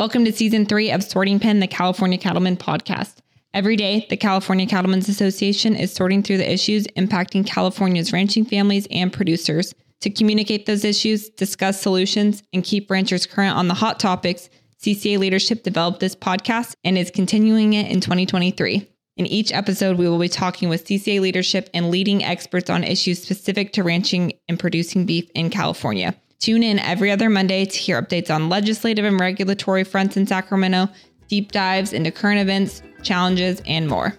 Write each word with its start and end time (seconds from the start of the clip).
Welcome 0.00 0.24
to 0.24 0.32
season 0.32 0.64
three 0.64 0.90
of 0.90 1.04
Sorting 1.04 1.38
Pen, 1.38 1.60
the 1.60 1.66
California 1.66 2.16
Cattlemen 2.16 2.56
podcast. 2.56 3.16
Every 3.52 3.76
day, 3.76 4.06
the 4.08 4.16
California 4.16 4.66
Cattlemen's 4.66 5.10
Association 5.10 5.76
is 5.76 5.92
sorting 5.92 6.22
through 6.22 6.38
the 6.38 6.50
issues 6.50 6.86
impacting 6.96 7.46
California's 7.46 8.10
ranching 8.10 8.46
families 8.46 8.88
and 8.90 9.12
producers. 9.12 9.74
To 10.00 10.08
communicate 10.08 10.64
those 10.64 10.86
issues, 10.86 11.28
discuss 11.28 11.82
solutions, 11.82 12.42
and 12.54 12.64
keep 12.64 12.90
ranchers 12.90 13.26
current 13.26 13.58
on 13.58 13.68
the 13.68 13.74
hot 13.74 14.00
topics, 14.00 14.48
CCA 14.82 15.18
leadership 15.18 15.64
developed 15.64 16.00
this 16.00 16.16
podcast 16.16 16.76
and 16.82 16.96
is 16.96 17.10
continuing 17.10 17.74
it 17.74 17.92
in 17.92 18.00
2023. 18.00 18.88
In 19.18 19.26
each 19.26 19.52
episode, 19.52 19.98
we 19.98 20.08
will 20.08 20.18
be 20.18 20.30
talking 20.30 20.70
with 20.70 20.86
CCA 20.86 21.20
leadership 21.20 21.68
and 21.74 21.90
leading 21.90 22.24
experts 22.24 22.70
on 22.70 22.84
issues 22.84 23.22
specific 23.22 23.74
to 23.74 23.82
ranching 23.82 24.32
and 24.48 24.58
producing 24.58 25.04
beef 25.04 25.28
in 25.34 25.50
California. 25.50 26.16
Tune 26.40 26.62
in 26.62 26.78
every 26.78 27.10
other 27.10 27.28
Monday 27.28 27.66
to 27.66 27.78
hear 27.78 28.00
updates 28.00 28.34
on 28.34 28.48
legislative 28.48 29.04
and 29.04 29.20
regulatory 29.20 29.84
fronts 29.84 30.16
in 30.16 30.26
Sacramento, 30.26 30.88
deep 31.28 31.52
dives 31.52 31.92
into 31.92 32.10
current 32.10 32.40
events, 32.40 32.82
challenges, 33.02 33.60
and 33.66 33.86
more. 33.86 34.14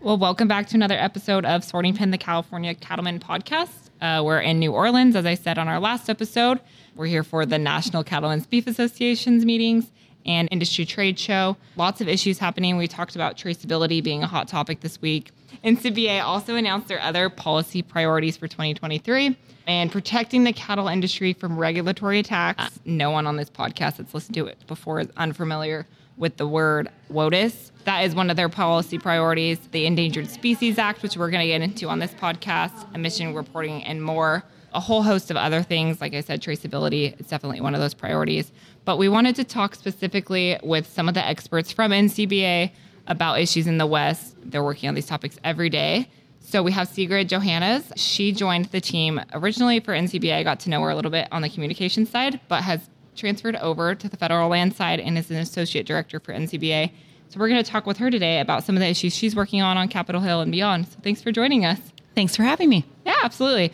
Well, 0.00 0.18
welcome 0.18 0.48
back 0.48 0.66
to 0.70 0.74
another 0.74 0.96
episode 0.96 1.44
of 1.44 1.62
Sorting 1.62 1.94
Pen, 1.94 2.10
the 2.10 2.18
California 2.18 2.74
Cattlemen 2.74 3.20
podcast. 3.20 3.90
Uh, 4.02 4.24
we're 4.24 4.40
in 4.40 4.58
New 4.58 4.72
Orleans, 4.72 5.14
as 5.14 5.24
I 5.24 5.36
said 5.36 5.56
on 5.56 5.68
our 5.68 5.78
last 5.78 6.10
episode. 6.10 6.58
We're 6.96 7.06
here 7.06 7.22
for 7.22 7.46
the 7.46 7.60
National 7.60 8.02
Cattlemen's 8.02 8.48
Beef 8.48 8.66
Association's 8.66 9.44
meetings 9.44 9.92
and 10.26 10.48
industry 10.50 10.84
trade 10.84 11.16
show. 11.16 11.56
Lots 11.76 12.00
of 12.00 12.08
issues 12.08 12.38
happening. 12.38 12.76
We 12.76 12.88
talked 12.88 13.14
about 13.14 13.36
traceability 13.36 14.02
being 14.02 14.24
a 14.24 14.26
hot 14.26 14.48
topic 14.48 14.80
this 14.80 15.00
week. 15.00 15.30
NCBA 15.62 16.22
also 16.22 16.56
announced 16.56 16.88
their 16.88 17.00
other 17.00 17.28
policy 17.28 17.82
priorities 17.82 18.36
for 18.36 18.48
2023 18.48 19.36
and 19.66 19.90
protecting 19.90 20.44
the 20.44 20.52
cattle 20.52 20.88
industry 20.88 21.32
from 21.32 21.58
regulatory 21.58 22.18
attacks. 22.18 22.78
No 22.84 23.10
one 23.10 23.26
on 23.26 23.36
this 23.36 23.50
podcast 23.50 23.96
that's 23.96 24.14
listened 24.14 24.34
to 24.34 24.46
it 24.46 24.66
before 24.66 25.00
is 25.00 25.08
unfamiliar 25.16 25.86
with 26.16 26.36
the 26.36 26.46
word 26.46 26.88
WOTUS. 27.10 27.70
That 27.84 28.04
is 28.04 28.14
one 28.14 28.30
of 28.30 28.36
their 28.36 28.48
policy 28.48 28.98
priorities. 28.98 29.58
The 29.72 29.86
Endangered 29.86 30.28
Species 30.28 30.78
Act, 30.78 31.02
which 31.02 31.16
we're 31.16 31.30
going 31.30 31.42
to 31.42 31.46
get 31.46 31.60
into 31.60 31.88
on 31.88 31.98
this 31.98 32.12
podcast, 32.12 32.94
emission 32.94 33.34
reporting, 33.34 33.82
and 33.84 34.02
more. 34.02 34.44
A 34.72 34.80
whole 34.80 35.02
host 35.02 35.30
of 35.30 35.36
other 35.36 35.62
things. 35.62 36.00
Like 36.00 36.14
I 36.14 36.20
said, 36.20 36.42
traceability 36.42 37.18
is 37.20 37.26
definitely 37.26 37.60
one 37.60 37.74
of 37.74 37.80
those 37.80 37.94
priorities. 37.94 38.52
But 38.84 38.96
we 38.96 39.08
wanted 39.08 39.36
to 39.36 39.44
talk 39.44 39.74
specifically 39.74 40.58
with 40.62 40.86
some 40.86 41.08
of 41.08 41.14
the 41.14 41.24
experts 41.24 41.72
from 41.72 41.92
NCBA 41.92 42.72
about 43.06 43.40
issues 43.40 43.66
in 43.66 43.78
the 43.78 43.86
West. 43.86 44.36
They're 44.42 44.62
working 44.62 44.88
on 44.88 44.94
these 44.94 45.06
topics 45.06 45.38
every 45.44 45.70
day. 45.70 46.08
So 46.40 46.62
we 46.62 46.72
have 46.72 46.88
Sigrid 46.88 47.28
Johannes. 47.28 47.90
She 47.96 48.30
joined 48.32 48.66
the 48.66 48.80
team 48.80 49.20
originally 49.32 49.80
for 49.80 49.92
NCBA. 49.92 50.44
Got 50.44 50.60
to 50.60 50.70
know 50.70 50.82
her 50.82 50.90
a 50.90 50.94
little 50.94 51.10
bit 51.10 51.26
on 51.32 51.42
the 51.42 51.48
communication 51.48 52.06
side, 52.06 52.38
but 52.48 52.62
has 52.62 52.88
transferred 53.16 53.56
over 53.56 53.94
to 53.94 54.08
the 54.08 54.16
federal 54.16 54.48
land 54.50 54.74
side 54.74 55.00
and 55.00 55.16
is 55.16 55.30
an 55.30 55.36
associate 55.36 55.86
director 55.86 56.20
for 56.20 56.32
NCBA. 56.32 56.90
So 57.28 57.40
we're 57.40 57.48
going 57.48 57.62
to 57.62 57.68
talk 57.68 57.86
with 57.86 57.96
her 57.98 58.10
today 58.10 58.40
about 58.40 58.62
some 58.62 58.76
of 58.76 58.80
the 58.80 58.86
issues 58.86 59.14
she's 59.14 59.34
working 59.34 59.62
on 59.62 59.76
on 59.76 59.88
Capitol 59.88 60.20
Hill 60.20 60.40
and 60.40 60.52
beyond. 60.52 60.86
So 60.88 60.98
thanks 61.02 61.22
for 61.22 61.32
joining 61.32 61.64
us. 61.64 61.80
Thanks 62.14 62.36
for 62.36 62.42
having 62.42 62.68
me. 62.68 62.84
Yeah, 63.06 63.16
absolutely. 63.22 63.72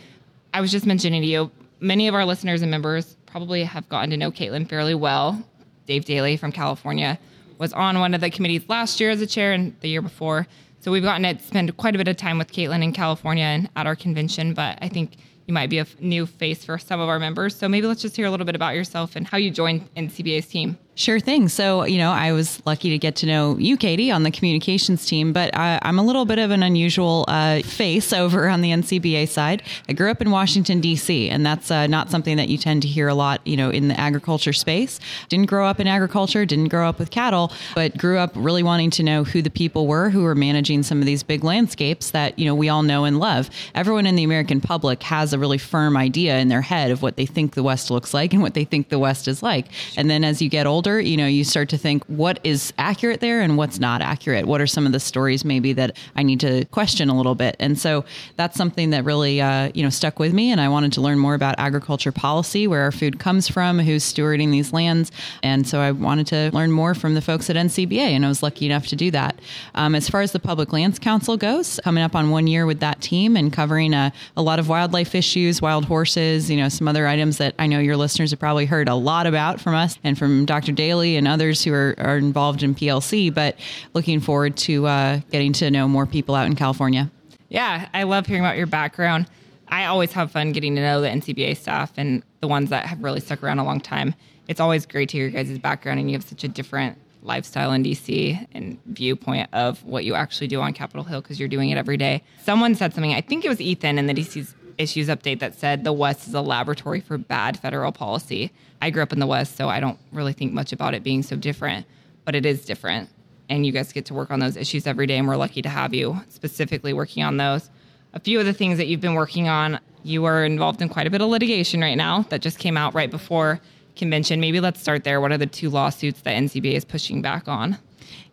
I 0.53 0.61
was 0.61 0.71
just 0.71 0.85
mentioning 0.85 1.21
to 1.21 1.27
you, 1.27 1.51
many 1.79 2.07
of 2.07 2.15
our 2.15 2.25
listeners 2.25 2.61
and 2.61 2.71
members 2.71 3.17
probably 3.25 3.63
have 3.63 3.87
gotten 3.89 4.09
to 4.11 4.17
know 4.17 4.31
Caitlin 4.31 4.67
fairly 4.67 4.95
well. 4.95 5.43
Dave 5.85 6.05
Daley 6.05 6.37
from 6.37 6.51
California 6.51 7.19
was 7.61 7.71
on 7.73 7.99
one 7.99 8.15
of 8.15 8.21
the 8.21 8.29
committees 8.31 8.67
last 8.67 8.99
year 8.99 9.11
as 9.11 9.21
a 9.21 9.27
chair 9.27 9.53
and 9.53 9.79
the 9.81 9.87
year 9.87 10.01
before. 10.01 10.47
So 10.79 10.91
we've 10.91 11.03
gotten 11.03 11.37
to 11.37 11.41
spend 11.43 11.77
quite 11.77 11.93
a 11.93 11.97
bit 11.99 12.07
of 12.07 12.17
time 12.17 12.39
with 12.39 12.51
Caitlin 12.51 12.83
in 12.83 12.91
California 12.91 13.43
and 13.43 13.69
at 13.75 13.85
our 13.85 13.95
convention. 13.95 14.55
But 14.55 14.79
I 14.81 14.89
think 14.89 15.17
you 15.45 15.53
might 15.53 15.69
be 15.69 15.77
a 15.77 15.85
new 15.99 16.25
face 16.25 16.65
for 16.65 16.79
some 16.79 16.99
of 16.99 17.07
our 17.07 17.19
members. 17.19 17.55
So 17.55 17.69
maybe 17.69 17.85
let's 17.85 18.01
just 18.01 18.15
hear 18.15 18.25
a 18.25 18.31
little 18.31 18.47
bit 18.47 18.55
about 18.55 18.73
yourself 18.73 19.15
and 19.15 19.27
how 19.27 19.37
you 19.37 19.51
joined 19.51 19.93
NCBA's 19.93 20.47
team. 20.47 20.75
Sure 21.01 21.19
thing. 21.19 21.49
So, 21.49 21.83
you 21.85 21.97
know, 21.97 22.11
I 22.11 22.31
was 22.31 22.61
lucky 22.63 22.91
to 22.91 22.99
get 22.99 23.15
to 23.17 23.25
know 23.25 23.57
you, 23.57 23.75
Katie, 23.75 24.11
on 24.11 24.21
the 24.21 24.29
communications 24.29 25.03
team, 25.03 25.33
but 25.33 25.49
I, 25.57 25.79
am 25.81 25.97
a 25.97 26.03
little 26.03 26.25
bit 26.25 26.37
of 26.37 26.51
an 26.51 26.61
unusual 26.61 27.25
uh, 27.27 27.63
face 27.63 28.13
over 28.23 28.47
on 28.47 28.61
the 28.61 28.69
NCBA 28.69 29.27
side. 29.27 29.63
I 29.89 29.93
grew 29.93 30.11
up 30.11 30.21
in 30.21 30.29
Washington, 30.29 30.79
D.C., 30.79 31.27
and 31.27 31.43
that's 31.43 31.71
uh, 31.71 31.87
not 31.87 32.11
something 32.11 32.37
that 32.37 32.49
you 32.49 32.57
tend 32.59 32.83
to 32.83 32.87
hear 32.87 33.07
a 33.07 33.15
lot, 33.15 33.41
you 33.47 33.57
know, 33.57 33.71
in 33.71 33.87
the 33.87 33.99
agriculture 33.99 34.53
space. 34.53 34.99
Didn't 35.27 35.47
grow 35.47 35.65
up 35.65 35.79
in 35.79 35.87
agriculture, 35.87 36.45
didn't 36.45 36.67
grow 36.67 36.87
up 36.87 36.99
with 36.99 37.09
cattle, 37.09 37.51
but 37.73 37.97
grew 37.97 38.19
up 38.19 38.33
really 38.35 38.61
wanting 38.61 38.91
to 38.91 39.01
know 39.01 39.23
who 39.23 39.41
the 39.41 39.49
people 39.49 39.87
were 39.87 40.11
who 40.11 40.21
were 40.21 40.35
managing 40.35 40.83
some 40.83 40.99
of 40.99 41.07
these 41.07 41.23
big 41.23 41.43
landscapes 41.43 42.11
that, 42.11 42.37
you 42.37 42.45
know, 42.45 42.53
we 42.53 42.69
all 42.69 42.83
know 42.83 43.05
and 43.05 43.17
love. 43.17 43.49
Everyone 43.73 44.05
in 44.05 44.15
the 44.15 44.23
American 44.23 44.61
public 44.61 45.01
has 45.01 45.33
a 45.33 45.39
really 45.39 45.57
firm 45.57 45.97
idea 45.97 46.37
in 46.37 46.49
their 46.49 46.61
head 46.61 46.91
of 46.91 47.01
what 47.01 47.15
they 47.15 47.25
think 47.25 47.55
the 47.55 47.63
West 47.63 47.89
looks 47.89 48.13
like 48.13 48.33
and 48.33 48.43
what 48.43 48.53
they 48.53 48.65
think 48.65 48.89
the 48.89 48.99
West 48.99 49.27
is 49.27 49.41
like. 49.41 49.65
And 49.97 50.07
then 50.07 50.23
as 50.23 50.43
you 50.43 50.47
get 50.47 50.67
older, 50.67 50.90
older, 50.91 51.01
you 51.01 51.17
know, 51.17 51.27
you 51.27 51.43
start 51.43 51.69
to 51.69 51.77
think 51.77 52.03
what 52.05 52.39
is 52.43 52.73
accurate 52.77 53.19
there 53.19 53.41
and 53.41 53.57
what's 53.57 53.79
not 53.79 54.01
accurate. 54.01 54.45
What 54.45 54.61
are 54.61 54.67
some 54.67 54.85
of 54.85 54.91
the 54.91 54.99
stories 54.99 55.45
maybe 55.45 55.73
that 55.73 55.97
I 56.15 56.23
need 56.23 56.39
to 56.41 56.65
question 56.65 57.09
a 57.09 57.15
little 57.15 57.35
bit? 57.35 57.55
And 57.59 57.79
so 57.79 58.03
that's 58.35 58.57
something 58.57 58.89
that 58.91 59.05
really, 59.05 59.41
uh, 59.41 59.71
you 59.73 59.83
know, 59.83 59.89
stuck 59.89 60.19
with 60.19 60.33
me. 60.33 60.51
And 60.51 60.59
I 60.59 60.67
wanted 60.69 60.93
to 60.93 61.01
learn 61.01 61.19
more 61.19 61.33
about 61.33 61.55
agriculture 61.57 62.11
policy, 62.11 62.67
where 62.67 62.81
our 62.81 62.91
food 62.91 63.19
comes 63.19 63.47
from, 63.47 63.79
who's 63.79 64.03
stewarding 64.03 64.51
these 64.51 64.73
lands. 64.73 65.11
And 65.43 65.65
so 65.67 65.79
I 65.79 65.91
wanted 65.91 66.27
to 66.27 66.51
learn 66.53 66.71
more 66.71 66.93
from 66.93 67.13
the 67.13 67.21
folks 67.21 67.49
at 67.49 67.55
NCBA, 67.55 67.97
and 67.97 68.25
I 68.25 68.27
was 68.27 68.43
lucky 68.43 68.65
enough 68.65 68.87
to 68.87 68.95
do 68.95 69.11
that. 69.11 69.39
Um, 69.75 69.95
as 69.95 70.09
far 70.09 70.21
as 70.21 70.31
the 70.31 70.39
Public 70.39 70.73
Lands 70.73 70.99
Council 70.99 71.37
goes, 71.37 71.79
coming 71.83 72.03
up 72.03 72.15
on 72.15 72.29
one 72.29 72.47
year 72.47 72.65
with 72.65 72.79
that 72.79 73.01
team 73.01 73.35
and 73.37 73.51
covering 73.51 73.93
a, 73.93 74.11
a 74.35 74.41
lot 74.41 74.59
of 74.59 74.67
wildlife 74.67 75.15
issues, 75.15 75.61
wild 75.61 75.85
horses, 75.85 76.49
you 76.49 76.57
know, 76.57 76.69
some 76.69 76.87
other 76.87 77.07
items 77.07 77.37
that 77.37 77.55
I 77.59 77.67
know 77.67 77.79
your 77.79 77.97
listeners 77.97 78.31
have 78.31 78.39
probably 78.39 78.65
heard 78.65 78.87
a 78.87 78.95
lot 78.95 79.27
about 79.27 79.59
from 79.61 79.75
us 79.75 79.97
and 80.03 80.17
from 80.17 80.45
Dr. 80.45 80.71
Daley 80.81 81.15
and 81.15 81.27
others 81.27 81.63
who 81.63 81.71
are, 81.73 81.93
are 81.99 82.17
involved 82.17 82.63
in 82.63 82.73
PLC, 82.73 83.31
but 83.31 83.55
looking 83.93 84.19
forward 84.19 84.57
to 84.57 84.87
uh, 84.87 85.19
getting 85.29 85.53
to 85.53 85.69
know 85.69 85.87
more 85.87 86.07
people 86.07 86.33
out 86.33 86.47
in 86.47 86.55
California. 86.55 87.11
Yeah, 87.49 87.87
I 87.93 88.01
love 88.03 88.25
hearing 88.25 88.43
about 88.43 88.57
your 88.57 88.65
background. 88.65 89.27
I 89.67 89.85
always 89.85 90.11
have 90.13 90.31
fun 90.31 90.53
getting 90.53 90.75
to 90.75 90.81
know 90.81 90.99
the 90.99 91.07
NCBA 91.07 91.57
staff 91.57 91.93
and 91.97 92.23
the 92.39 92.47
ones 92.47 92.71
that 92.71 92.87
have 92.87 93.03
really 93.03 93.19
stuck 93.19 93.43
around 93.43 93.59
a 93.59 93.63
long 93.63 93.79
time. 93.79 94.15
It's 94.47 94.59
always 94.59 94.87
great 94.87 95.09
to 95.09 95.17
hear 95.17 95.27
your 95.27 95.43
guys' 95.43 95.59
background, 95.59 95.99
and 95.99 96.09
you 96.09 96.15
have 96.15 96.23
such 96.23 96.43
a 96.43 96.47
different 96.47 96.97
lifestyle 97.21 97.71
in 97.73 97.83
DC 97.83 98.47
and 98.53 98.79
viewpoint 98.87 99.49
of 99.53 99.83
what 99.83 100.03
you 100.03 100.15
actually 100.15 100.47
do 100.47 100.61
on 100.61 100.73
Capitol 100.73 101.03
Hill 101.03 101.21
because 101.21 101.39
you're 101.39 101.47
doing 101.47 101.69
it 101.69 101.77
every 101.77 101.97
day. 101.97 102.23
Someone 102.43 102.73
said 102.73 102.95
something, 102.95 103.13
I 103.13 103.21
think 103.21 103.45
it 103.45 103.49
was 103.49 103.61
Ethan 103.61 103.99
in 103.99 104.07
the 104.07 104.15
DC's 104.15 104.55
issues 104.81 105.07
update 105.07 105.39
that 105.39 105.55
said 105.55 105.83
the 105.83 105.93
West 105.93 106.27
is 106.27 106.33
a 106.33 106.41
laboratory 106.41 106.99
for 106.99 107.17
bad 107.17 107.57
federal 107.59 107.91
policy. 107.91 108.51
I 108.81 108.89
grew 108.89 109.03
up 109.03 109.13
in 109.13 109.19
the 109.19 109.27
West, 109.27 109.55
so 109.55 109.69
I 109.69 109.79
don't 109.79 109.99
really 110.11 110.33
think 110.33 110.53
much 110.53 110.73
about 110.73 110.93
it 110.93 111.03
being 111.03 111.23
so 111.23 111.35
different, 111.35 111.85
but 112.25 112.35
it 112.35 112.45
is 112.45 112.65
different. 112.65 113.09
And 113.49 113.65
you 113.65 113.71
guys 113.71 113.91
get 113.91 114.05
to 114.05 114.13
work 114.13 114.31
on 114.31 114.39
those 114.39 114.57
issues 114.57 114.87
every 114.87 115.07
day, 115.07 115.17
and 115.17 115.27
we're 115.27 115.35
lucky 115.35 115.61
to 115.61 115.69
have 115.69 115.93
you 115.93 116.21
specifically 116.29 116.93
working 116.93 117.23
on 117.23 117.37
those. 117.37 117.69
A 118.13 118.19
few 118.19 118.39
of 118.39 118.45
the 118.45 118.53
things 118.53 118.77
that 118.77 118.87
you've 118.87 119.01
been 119.01 119.13
working 119.13 119.47
on, 119.47 119.79
you 120.03 120.25
are 120.25 120.43
involved 120.43 120.81
in 120.81 120.89
quite 120.89 121.07
a 121.07 121.09
bit 121.09 121.21
of 121.21 121.29
litigation 121.29 121.81
right 121.81 121.95
now 121.95 122.23
that 122.29 122.41
just 122.41 122.59
came 122.59 122.75
out 122.75 122.93
right 122.93 123.11
before 123.11 123.61
convention. 123.95 124.39
Maybe 124.39 124.59
let's 124.59 124.81
start 124.81 125.03
there. 125.03 125.21
What 125.21 125.31
are 125.31 125.37
the 125.37 125.45
two 125.45 125.69
lawsuits 125.69 126.21
that 126.21 126.35
NCBA 126.35 126.73
is 126.73 126.85
pushing 126.85 127.21
back 127.21 127.47
on? 127.47 127.77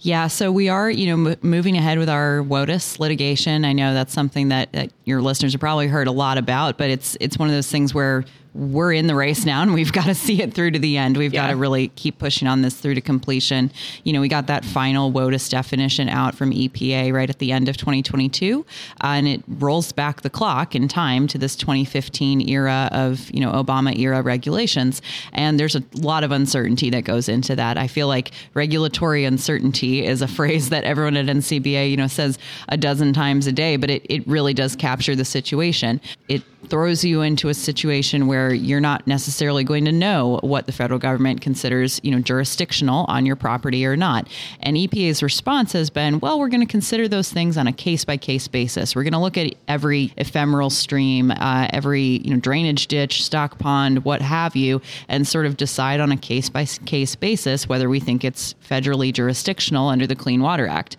Yeah, 0.00 0.28
so 0.28 0.53
we 0.53 0.69
are, 0.69 0.91
you 0.91 1.16
know, 1.16 1.31
m- 1.31 1.37
moving 1.43 1.77
ahead 1.77 1.99
with 1.99 2.09
our 2.09 2.41
WOTUS 2.41 2.99
litigation. 3.00 3.65
I 3.65 3.72
know 3.72 3.94
that's 3.94 4.12
something 4.12 4.49
that, 4.49 4.72
that 4.72 4.91
your 5.05 5.21
listeners 5.21 5.53
have 5.53 5.61
probably 5.61 5.89
heard 5.89 6.06
a 6.06 6.12
lot 6.12 6.39
about, 6.39 6.78
but 6.78 6.91
it's 6.91 7.16
it's 7.21 7.39
one 7.39 7.49
of 7.49 7.55
those 7.55 7.71
things 7.71 7.93
where 7.93 8.25
we're 8.58 8.92
in 8.92 9.06
the 9.06 9.14
race 9.14 9.46
now 9.46 9.62
and 9.62 9.72
we've 9.72 9.92
got 9.98 10.06
to 10.06 10.14
see 10.14 10.42
it 10.42 10.52
through 10.52 10.72
to 10.72 10.78
the 10.78 10.96
end. 10.96 11.16
We've 11.16 11.32
yeah. 11.32 11.46
got 11.46 11.50
to 11.52 11.56
really 11.56 11.88
keep 11.88 12.19
pushing 12.19 12.48
on 12.48 12.62
this 12.62 12.74
through 12.74 12.94
to 12.94 13.00
completion. 13.00 13.70
You 14.04 14.12
know, 14.12 14.20
we 14.20 14.28
got 14.28 14.48
that 14.48 14.64
final 14.64 15.12
WOTUS 15.12 15.48
definition 15.48 16.08
out 16.08 16.34
from 16.34 16.50
EPA 16.50 17.12
right 17.12 17.30
at 17.30 17.38
the 17.38 17.52
end 17.52 17.69
of 17.69 17.76
2022, 17.76 18.66
uh, 19.02 19.06
and 19.06 19.28
it 19.28 19.42
rolls 19.48 19.92
back 19.92 20.22
the 20.22 20.30
clock 20.30 20.74
in 20.74 20.88
time 20.88 21.26
to 21.28 21.38
this 21.38 21.54
2015 21.56 22.48
era 22.48 22.88
of, 22.93 23.31
you 23.31 23.40
know, 23.40 23.52
Obama 23.52 23.96
era 23.96 24.22
regulations. 24.22 25.00
And 25.32 25.58
there's 25.58 25.76
a 25.76 25.82
lot 25.94 26.25
of 26.25 26.32
uncertainty 26.32 26.90
that 26.90 27.04
goes 27.04 27.28
into 27.28 27.54
that. 27.56 27.78
I 27.78 27.87
feel 27.87 28.08
like 28.08 28.32
regulatory 28.54 29.25
uncertainty 29.25 30.04
is 30.04 30.20
a 30.20 30.28
phrase 30.38 30.70
that 30.70 30.84
everyone 30.84 31.16
at 31.16 31.26
NCBA, 31.26 31.90
you 31.90 31.96
know, 31.96 32.08
says 32.08 32.38
a 32.69 32.76
dozen 32.76 33.12
times 33.12 33.46
a 33.46 33.52
day, 33.52 33.76
but 33.76 33.90
it, 33.90 34.04
it 34.08 34.26
really 34.26 34.54
does 34.54 34.75
capture 34.75 35.14
the 35.14 35.25
situation. 35.25 36.00
It 36.28 36.43
throws 36.69 37.04
you 37.04 37.22
into 37.22 37.49
a 37.49 37.54
situation 37.54 38.26
where 38.26 38.48
you're 38.53 38.81
not 38.81 39.06
necessarily 39.06 39.65
going 39.65 39.85
to 39.85 39.93
know 39.93 40.41
what 40.43 40.67
the 40.67 40.73
federal 40.73 40.99
government 40.99 41.41
considers, 41.41 42.00
you 42.03 42.11
know, 42.11 42.21
jurisdictional 42.21 43.05
on 43.09 43.27
your 43.27 43.37
property 43.37 43.85
or 43.87 43.97
not. 43.97 44.29
And 44.61 44.77
EPA's 44.77 45.23
response 45.23 45.73
has 45.73 45.91
been, 45.91 46.21
well, 46.21 46.39
we're 46.39 46.49
going 46.49 46.61
to 46.61 46.67
consider 46.67 47.09
those 47.09 47.31
things 47.33 47.56
on 47.56 47.67
a 47.67 47.73
case 47.73 48.05
by 48.05 48.17
case 48.17 48.49
basis. 48.49 48.95
We're 48.95 49.05
going 49.05 49.12
to 49.12 49.19
look 49.19 49.37
at 49.37 49.55
every 49.67 50.12
ephemeral 50.17 50.71
stream, 50.71 51.31
uh, 51.31 51.69
every 51.73 52.21
you 52.25 52.35
know 52.35 52.41
drainage 52.41 52.87
ditch, 52.87 53.25
stock 53.25 53.59
pond, 53.59 54.05
what 54.05 54.23
have 54.23 54.56
you, 54.56 54.81
and 55.09 55.27
sort 55.27 55.47
of 55.47 55.56
decide 55.56 56.00
on 56.00 56.12
a 56.12 56.17
case 56.17 56.49
by 56.49 56.65
case 56.65 57.15
basis 57.15 57.69
whether 57.69 57.89
we 57.89 58.00
think 58.00 58.25
it's 58.25 58.55
federally 58.55 59.12
jurisdictional 59.12 59.89
under 59.89 60.06
the 60.06 60.17
Clean 60.17 60.41
Water 60.41 60.67
Act 60.67 60.97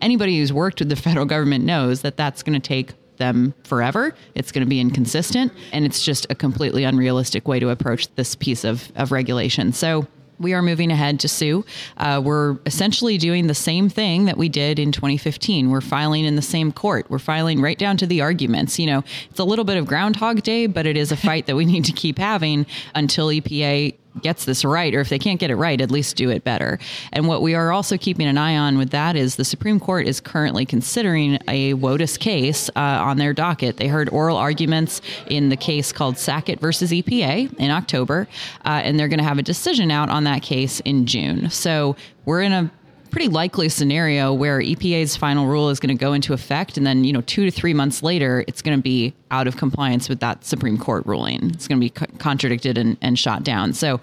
anybody 0.00 0.38
who's 0.38 0.52
worked 0.52 0.80
with 0.80 0.90
the 0.90 0.96
federal 0.96 1.24
government 1.24 1.64
knows 1.64 2.02
that 2.02 2.16
that's 2.16 2.42
going 2.42 2.60
to 2.60 2.68
take 2.68 2.92
them 3.18 3.54
forever. 3.64 4.14
It's 4.34 4.52
going 4.52 4.64
to 4.64 4.68
be 4.68 4.80
inconsistent, 4.80 5.52
and 5.72 5.84
it's 5.84 6.02
just 6.02 6.26
a 6.30 6.34
completely 6.34 6.84
unrealistic 6.84 7.46
way 7.48 7.60
to 7.60 7.70
approach 7.70 8.08
this 8.14 8.34
piece 8.34 8.64
of, 8.64 8.90
of 8.96 9.12
regulation. 9.12 9.72
So 9.72 10.06
we 10.38 10.52
are 10.52 10.62
moving 10.62 10.90
ahead 10.90 11.20
to 11.20 11.28
sue. 11.28 11.64
Uh, 11.96 12.20
we're 12.24 12.58
essentially 12.66 13.18
doing 13.18 13.46
the 13.46 13.54
same 13.54 13.88
thing 13.88 14.24
that 14.24 14.36
we 14.36 14.48
did 14.48 14.78
in 14.78 14.92
2015. 14.92 15.70
We're 15.70 15.80
filing 15.80 16.24
in 16.24 16.36
the 16.36 16.42
same 16.42 16.72
court. 16.72 17.06
We're 17.08 17.18
filing 17.18 17.60
right 17.60 17.78
down 17.78 17.96
to 17.98 18.06
the 18.06 18.20
arguments. 18.20 18.78
You 18.78 18.86
know, 18.86 19.04
it's 19.30 19.38
a 19.38 19.44
little 19.44 19.64
bit 19.64 19.76
of 19.76 19.86
Groundhog 19.86 20.42
Day, 20.42 20.66
but 20.66 20.86
it 20.86 20.96
is 20.96 21.12
a 21.12 21.16
fight 21.16 21.46
that 21.46 21.56
we 21.56 21.64
need 21.64 21.84
to 21.86 21.92
keep 21.92 22.18
having 22.18 22.66
until 22.94 23.28
EPA 23.28 23.94
gets 24.20 24.44
this 24.44 24.64
right, 24.64 24.94
or 24.94 25.00
if 25.00 25.08
they 25.08 25.18
can't 25.18 25.40
get 25.40 25.50
it 25.50 25.56
right, 25.56 25.80
at 25.80 25.90
least 25.90 26.16
do 26.16 26.30
it 26.30 26.44
better. 26.44 26.78
And 27.12 27.26
what 27.26 27.42
we 27.42 27.54
are 27.54 27.72
also 27.72 27.96
keeping 27.96 28.26
an 28.26 28.38
eye 28.38 28.56
on 28.56 28.78
with 28.78 28.90
that 28.90 29.16
is 29.16 29.36
the 29.36 29.44
Supreme 29.44 29.80
Court 29.80 30.06
is 30.06 30.20
currently 30.20 30.64
considering 30.64 31.38
a 31.48 31.74
WOTUS 31.74 32.18
case 32.18 32.68
uh, 32.70 32.80
on 32.80 33.18
their 33.18 33.32
docket. 33.32 33.76
They 33.76 33.88
heard 33.88 34.08
oral 34.10 34.36
arguments 34.36 35.00
in 35.26 35.48
the 35.48 35.56
case 35.56 35.92
called 35.92 36.18
Sackett 36.18 36.60
versus 36.60 36.90
EPA 36.90 37.58
in 37.58 37.70
October, 37.70 38.28
uh, 38.64 38.80
and 38.84 38.98
they're 38.98 39.08
going 39.08 39.18
to 39.18 39.24
have 39.24 39.38
a 39.38 39.42
decision 39.42 39.90
out 39.90 40.08
on 40.08 40.24
that 40.24 40.42
case 40.42 40.80
in 40.80 41.06
June. 41.06 41.50
So 41.50 41.96
we're 42.24 42.42
in 42.42 42.52
a 42.52 42.70
pretty 43.14 43.28
likely 43.28 43.68
scenario 43.68 44.34
where 44.34 44.58
EPA's 44.58 45.16
final 45.16 45.46
rule 45.46 45.70
is 45.70 45.78
going 45.78 45.96
to 45.96 46.00
go 46.00 46.14
into 46.14 46.32
effect, 46.32 46.76
and 46.76 46.84
then 46.84 47.04
you 47.04 47.12
know 47.12 47.20
two 47.20 47.44
to 47.44 47.50
three 47.52 47.72
months 47.72 48.02
later, 48.02 48.44
it's 48.48 48.60
going 48.60 48.76
to 48.76 48.82
be 48.82 49.14
out 49.30 49.46
of 49.46 49.56
compliance 49.56 50.08
with 50.08 50.18
that 50.18 50.44
Supreme 50.44 50.76
Court 50.76 51.06
ruling. 51.06 51.50
It's 51.50 51.68
going 51.68 51.80
to 51.80 51.84
be 51.84 51.90
co- 51.90 52.06
contradicted 52.18 52.76
and, 52.76 52.96
and 53.00 53.16
shot 53.16 53.44
down. 53.44 53.72
So 53.72 54.00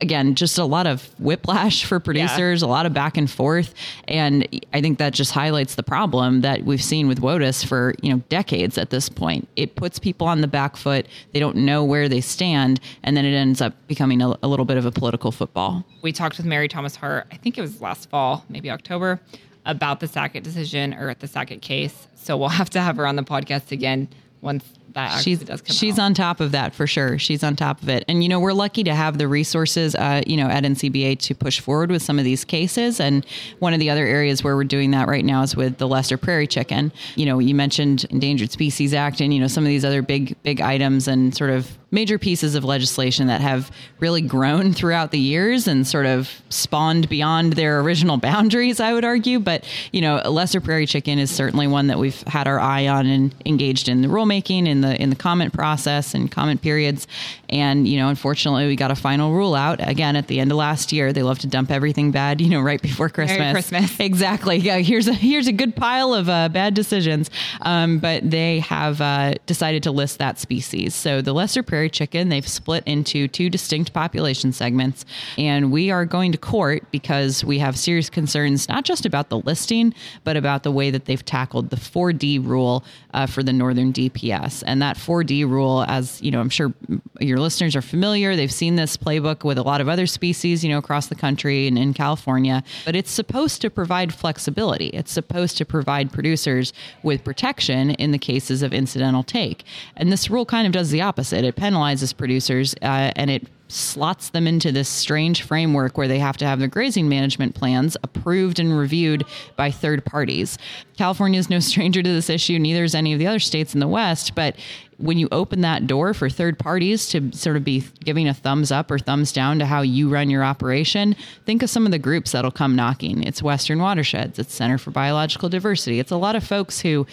again, 0.00 0.34
just 0.34 0.58
a 0.58 0.64
lot 0.64 0.86
of 0.86 1.08
whiplash 1.18 1.84
for 1.84 2.00
producers, 2.00 2.62
yeah. 2.62 2.66
a 2.66 2.70
lot 2.70 2.86
of 2.86 2.92
back 2.92 3.16
and 3.16 3.30
forth, 3.30 3.74
and 4.08 4.46
I 4.72 4.80
think 4.80 4.98
that 4.98 5.12
just 5.12 5.32
highlights 5.32 5.74
the 5.74 5.82
problem 5.82 6.42
that 6.42 6.64
we've 6.64 6.82
seen 6.82 7.08
with 7.08 7.20
WOTUS 7.20 7.64
for 7.64 7.94
you 8.02 8.12
know 8.12 8.22
decades 8.28 8.78
at 8.78 8.90
this 8.90 9.08
point. 9.08 9.48
It 9.56 9.76
puts 9.76 9.98
people 9.98 10.26
on 10.26 10.40
the 10.40 10.46
back 10.46 10.76
foot; 10.76 11.06
they 11.32 11.40
don't 11.40 11.56
know 11.56 11.84
where 11.84 12.08
they 12.08 12.20
stand, 12.20 12.80
and 13.02 13.16
then 13.16 13.24
it 13.24 13.34
ends 13.34 13.60
up 13.60 13.74
becoming 13.86 14.22
a, 14.22 14.36
a 14.42 14.48
little 14.48 14.64
bit 14.64 14.76
of 14.76 14.86
a 14.86 14.90
political 14.92 15.32
football. 15.32 15.84
We 16.02 16.12
talked 16.12 16.36
with 16.36 16.46
Mary 16.46 16.68
Thomas 16.68 16.96
Hart, 16.96 17.26
I 17.32 17.36
think 17.36 17.58
it 17.58 17.60
was 17.60 17.80
last 17.80 18.10
fall, 18.10 18.44
maybe 18.48 18.70
October, 18.70 19.20
about 19.66 20.00
the 20.00 20.08
Sackett 20.08 20.44
decision 20.44 20.94
or 20.94 21.14
the 21.14 21.28
Sackett 21.28 21.62
case. 21.62 22.08
So 22.14 22.36
we'll 22.36 22.48
have 22.60 22.70
to 22.70 22.80
have 22.80 22.96
her 22.96 23.06
on 23.06 23.16
the 23.16 23.24
podcast 23.24 23.72
again 23.72 24.08
once 24.40 24.64
that 24.94 25.22
she's, 25.22 25.44
she's 25.64 25.98
out. 25.98 26.04
on 26.04 26.14
top 26.14 26.40
of 26.40 26.52
that 26.52 26.74
for 26.74 26.86
sure. 26.86 27.18
She's 27.18 27.44
on 27.44 27.56
top 27.56 27.82
of 27.82 27.88
it. 27.88 28.04
And, 28.08 28.22
you 28.22 28.28
know, 28.28 28.40
we're 28.40 28.52
lucky 28.52 28.84
to 28.84 28.94
have 28.94 29.18
the 29.18 29.28
resources, 29.28 29.94
uh, 29.94 30.22
you 30.26 30.36
know, 30.36 30.48
at 30.48 30.64
NCBA 30.64 31.18
to 31.20 31.34
push 31.34 31.60
forward 31.60 31.90
with 31.90 32.02
some 32.02 32.18
of 32.18 32.24
these 32.24 32.44
cases. 32.44 33.00
And 33.00 33.26
one 33.58 33.72
of 33.72 33.80
the 33.80 33.90
other 33.90 34.06
areas 34.06 34.42
where 34.42 34.56
we're 34.56 34.64
doing 34.64 34.92
that 34.92 35.08
right 35.08 35.24
now 35.24 35.42
is 35.42 35.54
with 35.54 35.78
the 35.78 35.88
Lesser 35.88 36.16
Prairie 36.16 36.46
chicken. 36.46 36.92
You 37.16 37.26
know, 37.26 37.38
you 37.38 37.54
mentioned 37.54 38.04
Endangered 38.10 38.50
Species 38.50 38.94
Act 38.94 39.20
and, 39.20 39.34
you 39.34 39.40
know, 39.40 39.48
some 39.48 39.64
of 39.64 39.68
these 39.68 39.84
other 39.84 40.02
big, 40.02 40.40
big 40.42 40.60
items 40.60 41.08
and 41.08 41.34
sort 41.34 41.50
of 41.50 41.76
major 41.94 42.18
pieces 42.18 42.54
of 42.54 42.64
legislation 42.64 43.28
that 43.28 43.40
have 43.40 43.70
really 44.00 44.20
grown 44.20 44.72
throughout 44.72 45.12
the 45.12 45.18
years 45.18 45.66
and 45.66 45.86
sort 45.86 46.04
of 46.04 46.42
spawned 46.50 47.08
beyond 47.08 47.54
their 47.54 47.80
original 47.80 48.16
boundaries, 48.24 48.80
I 48.80 48.92
would 48.92 49.04
argue. 49.04 49.38
But, 49.38 49.64
you 49.92 50.00
know, 50.00 50.16
Lesser 50.28 50.60
Prairie 50.60 50.86
Chicken 50.86 51.18
is 51.18 51.30
certainly 51.30 51.66
one 51.66 51.86
that 51.86 51.98
we've 51.98 52.20
had 52.22 52.48
our 52.48 52.60
eye 52.60 52.88
on 52.88 53.06
and 53.06 53.34
engaged 53.46 53.88
in 53.88 54.02
the 54.02 54.08
rulemaking, 54.08 54.66
in 54.66 54.80
the 54.80 55.00
in 55.00 55.10
the 55.10 55.16
comment 55.16 55.52
process 55.52 56.14
and 56.14 56.30
comment 56.30 56.60
periods. 56.60 57.06
And, 57.48 57.86
you 57.86 57.98
know, 57.98 58.08
unfortunately 58.08 58.66
we 58.66 58.76
got 58.76 58.90
a 58.90 58.96
final 58.96 59.32
rule 59.32 59.54
out 59.54 59.86
again 59.86 60.16
at 60.16 60.26
the 60.26 60.40
end 60.40 60.50
of 60.50 60.58
last 60.58 60.92
year. 60.92 61.12
They 61.12 61.22
love 61.22 61.38
to 61.40 61.46
dump 61.46 61.70
everything 61.70 62.10
bad, 62.10 62.40
you 62.40 62.50
know, 62.50 62.60
right 62.60 62.82
before 62.82 63.08
Christmas. 63.08 63.38
Merry 63.38 63.52
Christmas. 63.52 64.00
Exactly. 64.04 64.56
Yeah, 64.56 64.78
here's 64.78 65.08
a 65.08 65.14
here's 65.14 65.46
a 65.46 65.52
good 65.52 65.74
pile 65.76 66.12
of 66.14 66.28
uh, 66.28 66.48
bad 66.48 66.74
decisions. 66.74 67.30
Um, 67.62 67.98
but 67.98 68.28
they 68.28 68.58
have 68.60 69.00
uh, 69.00 69.34
decided 69.46 69.82
to 69.84 69.92
list 69.92 70.18
that 70.18 70.38
species. 70.38 70.94
So 70.94 71.22
the 71.22 71.32
Lesser 71.32 71.62
Prairie 71.62 71.83
prairie 71.84 71.90
chicken. 71.90 72.28
They've 72.30 72.48
split 72.48 72.82
into 72.86 73.28
two 73.28 73.50
distinct 73.50 73.92
population 73.92 74.52
segments. 74.52 75.04
And 75.36 75.70
we 75.70 75.90
are 75.90 76.06
going 76.06 76.32
to 76.32 76.38
court 76.38 76.90
because 76.90 77.44
we 77.44 77.58
have 77.58 77.76
serious 77.76 78.08
concerns, 78.08 78.68
not 78.68 78.84
just 78.84 79.04
about 79.04 79.28
the 79.28 79.38
listing, 79.38 79.92
but 80.24 80.36
about 80.36 80.62
the 80.62 80.72
way 80.72 80.90
that 80.90 81.04
they've 81.04 81.24
tackled 81.24 81.70
the 81.70 81.76
4D 81.76 82.44
rule 82.44 82.84
uh, 83.12 83.26
for 83.26 83.42
the 83.42 83.52
Northern 83.52 83.92
DPS. 83.92 84.62
And 84.66 84.80
that 84.80 84.96
4D 84.96 85.48
rule, 85.48 85.84
as 85.86 86.22
you 86.22 86.30
know, 86.30 86.40
I'm 86.40 86.48
sure 86.48 86.72
your 87.20 87.38
listeners 87.38 87.76
are 87.76 87.82
familiar, 87.82 88.34
they've 88.34 88.52
seen 88.52 88.76
this 88.76 88.96
playbook 88.96 89.44
with 89.44 89.58
a 89.58 89.62
lot 89.62 89.80
of 89.80 89.88
other 89.88 90.06
species, 90.06 90.64
you 90.64 90.70
know, 90.70 90.78
across 90.78 91.06
the 91.06 91.14
country 91.14 91.66
and 91.66 91.78
in 91.78 91.94
California, 91.94 92.62
but 92.84 92.96
it's 92.96 93.10
supposed 93.10 93.60
to 93.62 93.70
provide 93.70 94.12
flexibility. 94.12 94.88
It's 94.88 95.12
supposed 95.12 95.56
to 95.58 95.64
provide 95.64 96.12
producers 96.12 96.72
with 97.02 97.22
protection 97.24 97.90
in 97.92 98.10
the 98.10 98.18
cases 98.18 98.62
of 98.62 98.72
incidental 98.72 99.22
take. 99.22 99.64
And 99.96 100.10
this 100.10 100.28
rule 100.28 100.44
kind 100.44 100.66
of 100.66 100.72
does 100.72 100.90
the 100.90 101.02
opposite. 101.02 101.44
It 101.44 101.56
penalizes 101.56 102.16
producers 102.16 102.74
uh, 102.82 103.12
and 103.16 103.30
it 103.30 103.46
slots 103.74 104.30
them 104.30 104.46
into 104.46 104.70
this 104.70 104.88
strange 104.88 105.42
framework 105.42 105.98
where 105.98 106.08
they 106.08 106.18
have 106.18 106.36
to 106.36 106.46
have 106.46 106.58
their 106.58 106.68
grazing 106.68 107.08
management 107.08 107.54
plans 107.54 107.96
approved 108.02 108.58
and 108.58 108.76
reviewed 108.78 109.24
by 109.56 109.70
third 109.70 110.04
parties. 110.04 110.58
California 110.96 111.38
is 111.38 111.50
no 111.50 111.58
stranger 111.60 112.02
to 112.02 112.08
this 112.08 112.30
issue, 112.30 112.58
neither 112.58 112.84
is 112.84 112.94
any 112.94 113.12
of 113.12 113.18
the 113.18 113.26
other 113.26 113.38
states 113.38 113.74
in 113.74 113.80
the 113.80 113.88
West, 113.88 114.34
but 114.34 114.56
when 114.98 115.18
you 115.18 115.28
open 115.32 115.60
that 115.62 115.86
door 115.86 116.14
for 116.14 116.30
third 116.30 116.58
parties 116.58 117.08
to 117.08 117.32
sort 117.32 117.56
of 117.56 117.64
be 117.64 117.82
giving 118.04 118.28
a 118.28 118.34
thumbs 118.34 118.70
up 118.70 118.90
or 118.90 118.98
thumbs 118.98 119.32
down 119.32 119.58
to 119.58 119.66
how 119.66 119.82
you 119.82 120.08
run 120.08 120.30
your 120.30 120.44
operation, 120.44 121.16
think 121.44 121.62
of 121.62 121.70
some 121.70 121.84
of 121.84 121.92
the 121.92 121.98
groups 121.98 122.32
that'll 122.32 122.50
come 122.50 122.76
knocking. 122.76 123.22
It's 123.24 123.42
Western 123.42 123.80
Watersheds, 123.80 124.38
it's 124.38 124.54
Center 124.54 124.78
for 124.78 124.92
Biological 124.92 125.48
Diversity. 125.48 125.98
It's 125.98 126.12
a 126.12 126.16
lot 126.16 126.36
of 126.36 126.44
folks 126.44 126.80
who 126.80 127.06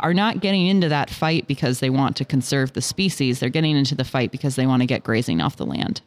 are 0.00 0.14
not 0.14 0.40
getting 0.40 0.66
into 0.66 0.88
that 0.88 1.10
fight 1.10 1.46
because 1.46 1.80
they 1.80 1.90
want 1.90 2.16
to 2.16 2.24
conserve 2.24 2.72
the 2.72 2.82
species. 2.82 3.40
They're 3.40 3.48
getting 3.48 3.76
into 3.76 3.94
the 3.94 4.04
fight 4.04 4.30
because 4.30 4.56
they 4.56 4.66
want 4.66 4.82
to 4.82 4.86
get 4.86 5.04
grazing 5.04 5.40
off 5.40 5.56
the 5.56 5.66
land. 5.66 6.00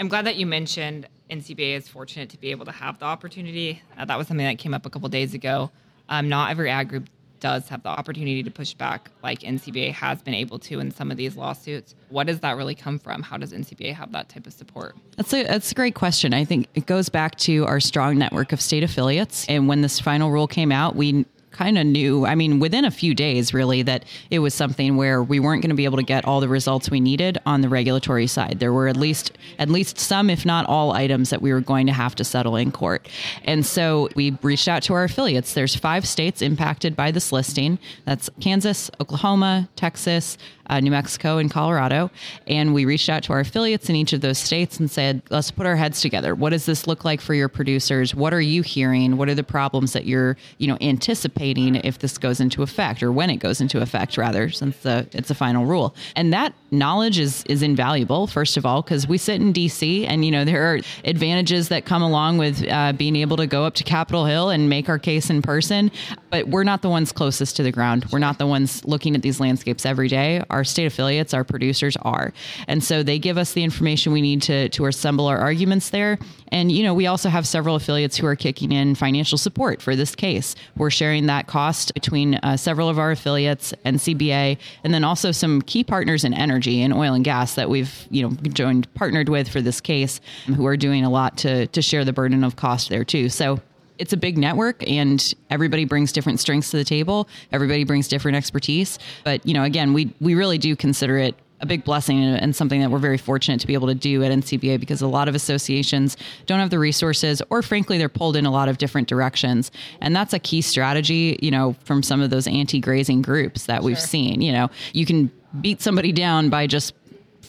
I'm 0.00 0.08
glad 0.08 0.24
that 0.24 0.36
you 0.36 0.46
mentioned 0.46 1.06
NCBA 1.28 1.76
is 1.76 1.86
fortunate 1.86 2.30
to 2.30 2.38
be 2.40 2.52
able 2.52 2.64
to 2.64 2.72
have 2.72 2.98
the 2.98 3.04
opportunity. 3.04 3.82
Uh, 3.98 4.06
that 4.06 4.16
was 4.16 4.28
something 4.28 4.46
that 4.46 4.58
came 4.58 4.72
up 4.72 4.86
a 4.86 4.90
couple 4.90 5.06
days 5.10 5.34
ago. 5.34 5.70
Um, 6.08 6.30
not 6.30 6.50
every 6.50 6.70
ad 6.70 6.88
group 6.88 7.10
does 7.38 7.68
have 7.68 7.82
the 7.82 7.90
opportunity 7.90 8.42
to 8.42 8.50
push 8.50 8.72
back 8.72 9.10
like 9.22 9.40
NCBA 9.40 9.92
has 9.92 10.22
been 10.22 10.32
able 10.32 10.58
to 10.60 10.80
in 10.80 10.90
some 10.90 11.10
of 11.10 11.18
these 11.18 11.36
lawsuits. 11.36 11.94
What 12.08 12.28
does 12.28 12.40
that 12.40 12.56
really 12.56 12.74
come 12.74 12.98
from? 12.98 13.22
How 13.22 13.36
does 13.36 13.52
NCBA 13.52 13.94
have 13.94 14.10
that 14.12 14.30
type 14.30 14.46
of 14.46 14.54
support? 14.54 14.96
That's 15.18 15.34
a 15.34 15.44
that's 15.44 15.70
a 15.70 15.74
great 15.74 15.94
question. 15.94 16.32
I 16.32 16.46
think 16.46 16.68
it 16.74 16.86
goes 16.86 17.10
back 17.10 17.36
to 17.40 17.66
our 17.66 17.78
strong 17.78 18.16
network 18.16 18.52
of 18.52 18.60
state 18.62 18.82
affiliates. 18.82 19.46
And 19.48 19.68
when 19.68 19.82
this 19.82 20.00
final 20.00 20.30
rule 20.30 20.46
came 20.46 20.72
out, 20.72 20.96
we 20.96 21.26
kind 21.60 21.76
of 21.76 21.84
knew, 21.84 22.24
I 22.24 22.36
mean, 22.36 22.58
within 22.58 22.86
a 22.86 22.90
few 22.90 23.14
days, 23.14 23.52
really, 23.52 23.82
that 23.82 24.06
it 24.30 24.38
was 24.38 24.54
something 24.54 24.96
where 24.96 25.22
we 25.22 25.38
weren't 25.38 25.60
going 25.60 25.68
to 25.68 25.76
be 25.76 25.84
able 25.84 25.98
to 25.98 26.02
get 26.02 26.24
all 26.24 26.40
the 26.40 26.48
results 26.48 26.90
we 26.90 27.00
needed 27.00 27.36
on 27.44 27.60
the 27.60 27.68
regulatory 27.68 28.26
side. 28.26 28.60
There 28.60 28.72
were 28.72 28.88
at 28.88 28.96
least 28.96 29.32
at 29.58 29.68
least 29.68 29.98
some, 29.98 30.30
if 30.30 30.46
not 30.46 30.64
all, 30.64 30.92
items 30.92 31.28
that 31.28 31.42
we 31.42 31.52
were 31.52 31.60
going 31.60 31.86
to 31.86 31.92
have 31.92 32.14
to 32.14 32.24
settle 32.24 32.56
in 32.56 32.72
court. 32.72 33.06
And 33.44 33.66
so 33.66 34.08
we 34.16 34.38
reached 34.40 34.68
out 34.68 34.82
to 34.84 34.94
our 34.94 35.04
affiliates. 35.04 35.52
There's 35.52 35.76
five 35.76 36.08
states 36.08 36.40
impacted 36.40 36.96
by 36.96 37.10
this 37.10 37.30
listing. 37.30 37.78
That's 38.06 38.30
Kansas, 38.40 38.90
Oklahoma, 38.98 39.68
Texas, 39.76 40.38
uh, 40.68 40.80
New 40.80 40.92
Mexico 40.92 41.38
and 41.38 41.50
Colorado. 41.50 42.10
And 42.46 42.72
we 42.72 42.84
reached 42.84 43.10
out 43.10 43.24
to 43.24 43.32
our 43.32 43.40
affiliates 43.40 43.90
in 43.90 43.96
each 43.96 44.12
of 44.12 44.20
those 44.20 44.38
states 44.38 44.78
and 44.78 44.90
said, 44.90 45.20
let's 45.28 45.50
put 45.50 45.66
our 45.66 45.76
heads 45.76 46.00
together. 46.00 46.34
What 46.34 46.50
does 46.50 46.64
this 46.64 46.86
look 46.86 47.04
like 47.04 47.20
for 47.20 47.34
your 47.34 47.48
producers? 47.48 48.14
What 48.14 48.32
are 48.32 48.40
you 48.40 48.62
hearing? 48.62 49.16
What 49.16 49.28
are 49.28 49.34
the 49.34 49.42
problems 49.42 49.92
that 49.92 50.06
you're, 50.06 50.36
you 50.58 50.68
know, 50.68 50.78
anticipating 50.80 51.49
if 51.58 51.98
this 51.98 52.18
goes 52.18 52.40
into 52.40 52.62
effect 52.62 53.02
or 53.02 53.12
when 53.12 53.30
it 53.30 53.36
goes 53.36 53.60
into 53.60 53.80
effect, 53.80 54.16
rather, 54.16 54.50
since 54.50 54.76
the, 54.78 55.08
it's 55.12 55.30
a 55.30 55.34
final 55.34 55.66
rule? 55.66 55.94
And 56.16 56.32
that 56.32 56.54
knowledge 56.70 57.18
is 57.18 57.44
is 57.44 57.62
invaluable. 57.62 58.26
First 58.26 58.56
of 58.56 58.64
all, 58.64 58.82
because 58.82 59.06
we 59.06 59.18
sit 59.18 59.40
in 59.40 59.52
D.C. 59.52 60.06
and 60.06 60.24
you 60.24 60.30
know 60.30 60.44
there 60.44 60.72
are 60.72 60.80
advantages 61.04 61.68
that 61.68 61.84
come 61.84 62.02
along 62.02 62.38
with 62.38 62.66
uh, 62.68 62.92
being 62.92 63.16
able 63.16 63.36
to 63.36 63.46
go 63.46 63.64
up 63.64 63.74
to 63.74 63.84
Capitol 63.84 64.24
Hill 64.24 64.50
and 64.50 64.68
make 64.68 64.88
our 64.88 64.98
case 64.98 65.30
in 65.30 65.42
person. 65.42 65.90
But 66.30 66.48
we're 66.48 66.64
not 66.64 66.82
the 66.82 66.88
ones 66.88 67.12
closest 67.12 67.56
to 67.56 67.62
the 67.62 67.72
ground. 67.72 68.06
We're 68.12 68.20
not 68.20 68.38
the 68.38 68.46
ones 68.46 68.84
looking 68.84 69.14
at 69.16 69.22
these 69.22 69.40
landscapes 69.40 69.84
every 69.84 70.08
day. 70.08 70.42
Our 70.50 70.64
state 70.64 70.86
affiliates, 70.86 71.34
our 71.34 71.44
producers 71.44 71.96
are, 72.02 72.32
and 72.68 72.82
so 72.82 73.02
they 73.02 73.18
give 73.18 73.38
us 73.38 73.52
the 73.52 73.64
information 73.64 74.12
we 74.12 74.22
need 74.22 74.42
to 74.42 74.68
to 74.70 74.86
assemble 74.86 75.26
our 75.26 75.38
arguments 75.38 75.90
there. 75.90 76.18
And 76.48 76.70
you 76.70 76.82
know 76.82 76.94
we 76.94 77.06
also 77.06 77.28
have 77.28 77.46
several 77.46 77.76
affiliates 77.76 78.16
who 78.16 78.26
are 78.26 78.36
kicking 78.36 78.72
in 78.72 78.94
financial 78.94 79.38
support 79.38 79.82
for 79.82 79.96
this 79.96 80.14
case. 80.14 80.54
We're 80.76 80.90
sharing 80.90 81.26
that 81.30 81.46
cost 81.46 81.94
between 81.94 82.34
uh, 82.34 82.56
several 82.56 82.88
of 82.88 82.98
our 82.98 83.12
affiliates 83.12 83.72
NCBA, 83.86 84.58
and 84.82 84.92
then 84.92 85.04
also 85.04 85.30
some 85.30 85.62
key 85.62 85.84
partners 85.84 86.24
in 86.24 86.34
energy 86.34 86.82
and 86.82 86.92
oil 86.92 87.14
and 87.14 87.24
gas 87.24 87.54
that 87.54 87.70
we've 87.70 88.06
you 88.10 88.22
know 88.22 88.30
joined 88.48 88.92
partnered 88.94 89.28
with 89.28 89.48
for 89.48 89.60
this 89.60 89.80
case, 89.80 90.20
who 90.46 90.66
are 90.66 90.76
doing 90.76 91.04
a 91.04 91.10
lot 91.10 91.38
to 91.38 91.68
to 91.68 91.80
share 91.80 92.04
the 92.04 92.12
burden 92.12 92.42
of 92.42 92.56
cost 92.56 92.88
there 92.88 93.04
too. 93.04 93.28
So 93.28 93.60
it's 93.98 94.12
a 94.12 94.16
big 94.16 94.38
network 94.38 94.82
and 94.88 95.34
everybody 95.50 95.84
brings 95.84 96.10
different 96.10 96.40
strengths 96.40 96.70
to 96.70 96.78
the 96.78 96.84
table 96.84 97.28
everybody 97.52 97.84
brings 97.84 98.08
different 98.08 98.34
expertise 98.34 98.98
but 99.24 99.44
you 99.46 99.52
know 99.52 99.62
again 99.62 99.92
we 99.92 100.10
we 100.20 100.34
really 100.34 100.56
do 100.56 100.74
consider 100.74 101.18
it 101.18 101.34
a 101.60 101.66
big 101.66 101.84
blessing 101.84 102.22
and 102.22 102.56
something 102.56 102.80
that 102.80 102.90
we're 102.90 102.98
very 102.98 103.18
fortunate 103.18 103.60
to 103.60 103.66
be 103.66 103.74
able 103.74 103.88
to 103.88 103.94
do 103.94 104.22
at 104.22 104.32
NCBA 104.32 104.80
because 104.80 105.02
a 105.02 105.06
lot 105.06 105.28
of 105.28 105.34
associations 105.34 106.16
don't 106.46 106.58
have 106.58 106.70
the 106.70 106.78
resources 106.78 107.42
or 107.50 107.62
frankly 107.62 107.98
they're 107.98 108.08
pulled 108.08 108.36
in 108.36 108.46
a 108.46 108.50
lot 108.50 108.68
of 108.68 108.78
different 108.78 109.08
directions. 109.08 109.70
And 110.00 110.16
that's 110.16 110.32
a 110.32 110.38
key 110.38 110.62
strategy 110.62 111.38
you 111.42 111.50
know 111.50 111.76
from 111.84 112.02
some 112.02 112.20
of 112.20 112.30
those 112.30 112.46
anti-grazing 112.46 113.22
groups 113.22 113.66
that 113.66 113.82
we've 113.82 114.00
seen. 114.00 114.40
You 114.40 114.52
know 114.52 114.70
you 114.92 115.06
can 115.06 115.30
beat 115.60 115.82
somebody 115.82 116.12
down 116.12 116.48
by 116.48 116.66
just 116.66 116.94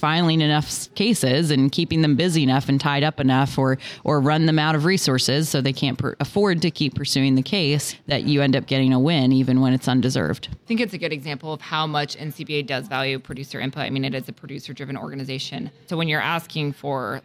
filing 0.01 0.41
enough 0.41 0.91
cases 0.95 1.51
and 1.51 1.71
keeping 1.71 2.01
them 2.01 2.15
busy 2.15 2.41
enough 2.41 2.67
and 2.67 2.81
tied 2.81 3.03
up 3.03 3.19
enough 3.19 3.55
or 3.59 3.77
or 4.03 4.19
run 4.19 4.47
them 4.47 4.57
out 4.57 4.73
of 4.73 4.83
resources 4.83 5.47
so 5.47 5.61
they 5.61 5.71
can't 5.71 5.99
per- 5.99 6.15
afford 6.19 6.59
to 6.59 6.71
keep 6.71 6.95
pursuing 6.95 7.35
the 7.35 7.43
case 7.43 7.93
that 8.07 8.23
you 8.23 8.41
end 8.41 8.55
up 8.55 8.65
getting 8.65 8.93
a 8.93 8.99
win 8.99 9.31
even 9.31 9.61
when 9.61 9.73
it's 9.73 9.87
undeserved. 9.87 10.49
I 10.51 10.67
think 10.67 10.79
it's 10.79 10.95
a 10.95 10.97
good 10.97 11.13
example 11.13 11.53
of 11.53 11.61
how 11.61 11.85
much 11.85 12.17
NCBA 12.17 12.65
does 12.65 12.87
value 12.87 13.19
producer 13.19 13.59
input. 13.59 13.83
I 13.83 13.91
mean, 13.91 14.03
it 14.03 14.15
is 14.15 14.27
a 14.27 14.33
producer 14.33 14.73
driven 14.73 14.97
organization. 14.97 15.69
So 15.85 15.95
when 15.95 16.07
you're 16.07 16.19
asking 16.19 16.73
for 16.73 17.21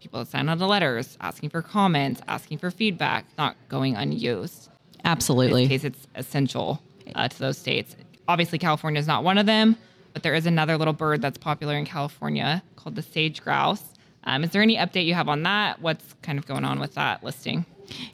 people 0.00 0.24
to 0.24 0.30
sign 0.30 0.48
on 0.48 0.58
the 0.58 0.68
letters, 0.68 1.18
asking 1.20 1.50
for 1.50 1.62
comments, 1.62 2.22
asking 2.28 2.58
for 2.58 2.70
feedback, 2.70 3.26
not 3.38 3.56
going 3.68 3.96
unused. 3.96 4.70
Absolutely. 5.04 5.64
In 5.64 5.68
this 5.68 5.82
case, 5.82 5.84
it's 5.84 6.06
essential 6.14 6.80
uh, 7.16 7.26
to 7.26 7.38
those 7.40 7.58
states. 7.58 7.96
Obviously, 8.28 8.58
California 8.58 9.00
is 9.00 9.08
not 9.08 9.24
one 9.24 9.36
of 9.36 9.46
them 9.46 9.76
but 10.12 10.22
there 10.22 10.34
is 10.34 10.46
another 10.46 10.76
little 10.76 10.92
bird 10.92 11.22
that's 11.22 11.38
popular 11.38 11.76
in 11.76 11.84
California 11.84 12.62
called 12.76 12.96
the 12.96 13.02
sage 13.02 13.42
grouse. 13.42 13.84
Um, 14.24 14.44
is 14.44 14.50
there 14.50 14.62
any 14.62 14.76
update 14.76 15.06
you 15.06 15.14
have 15.14 15.28
on 15.28 15.42
that? 15.44 15.80
What's 15.80 16.14
kind 16.22 16.38
of 16.38 16.46
going 16.46 16.64
on 16.64 16.78
with 16.78 16.94
that 16.94 17.24
listing? 17.24 17.64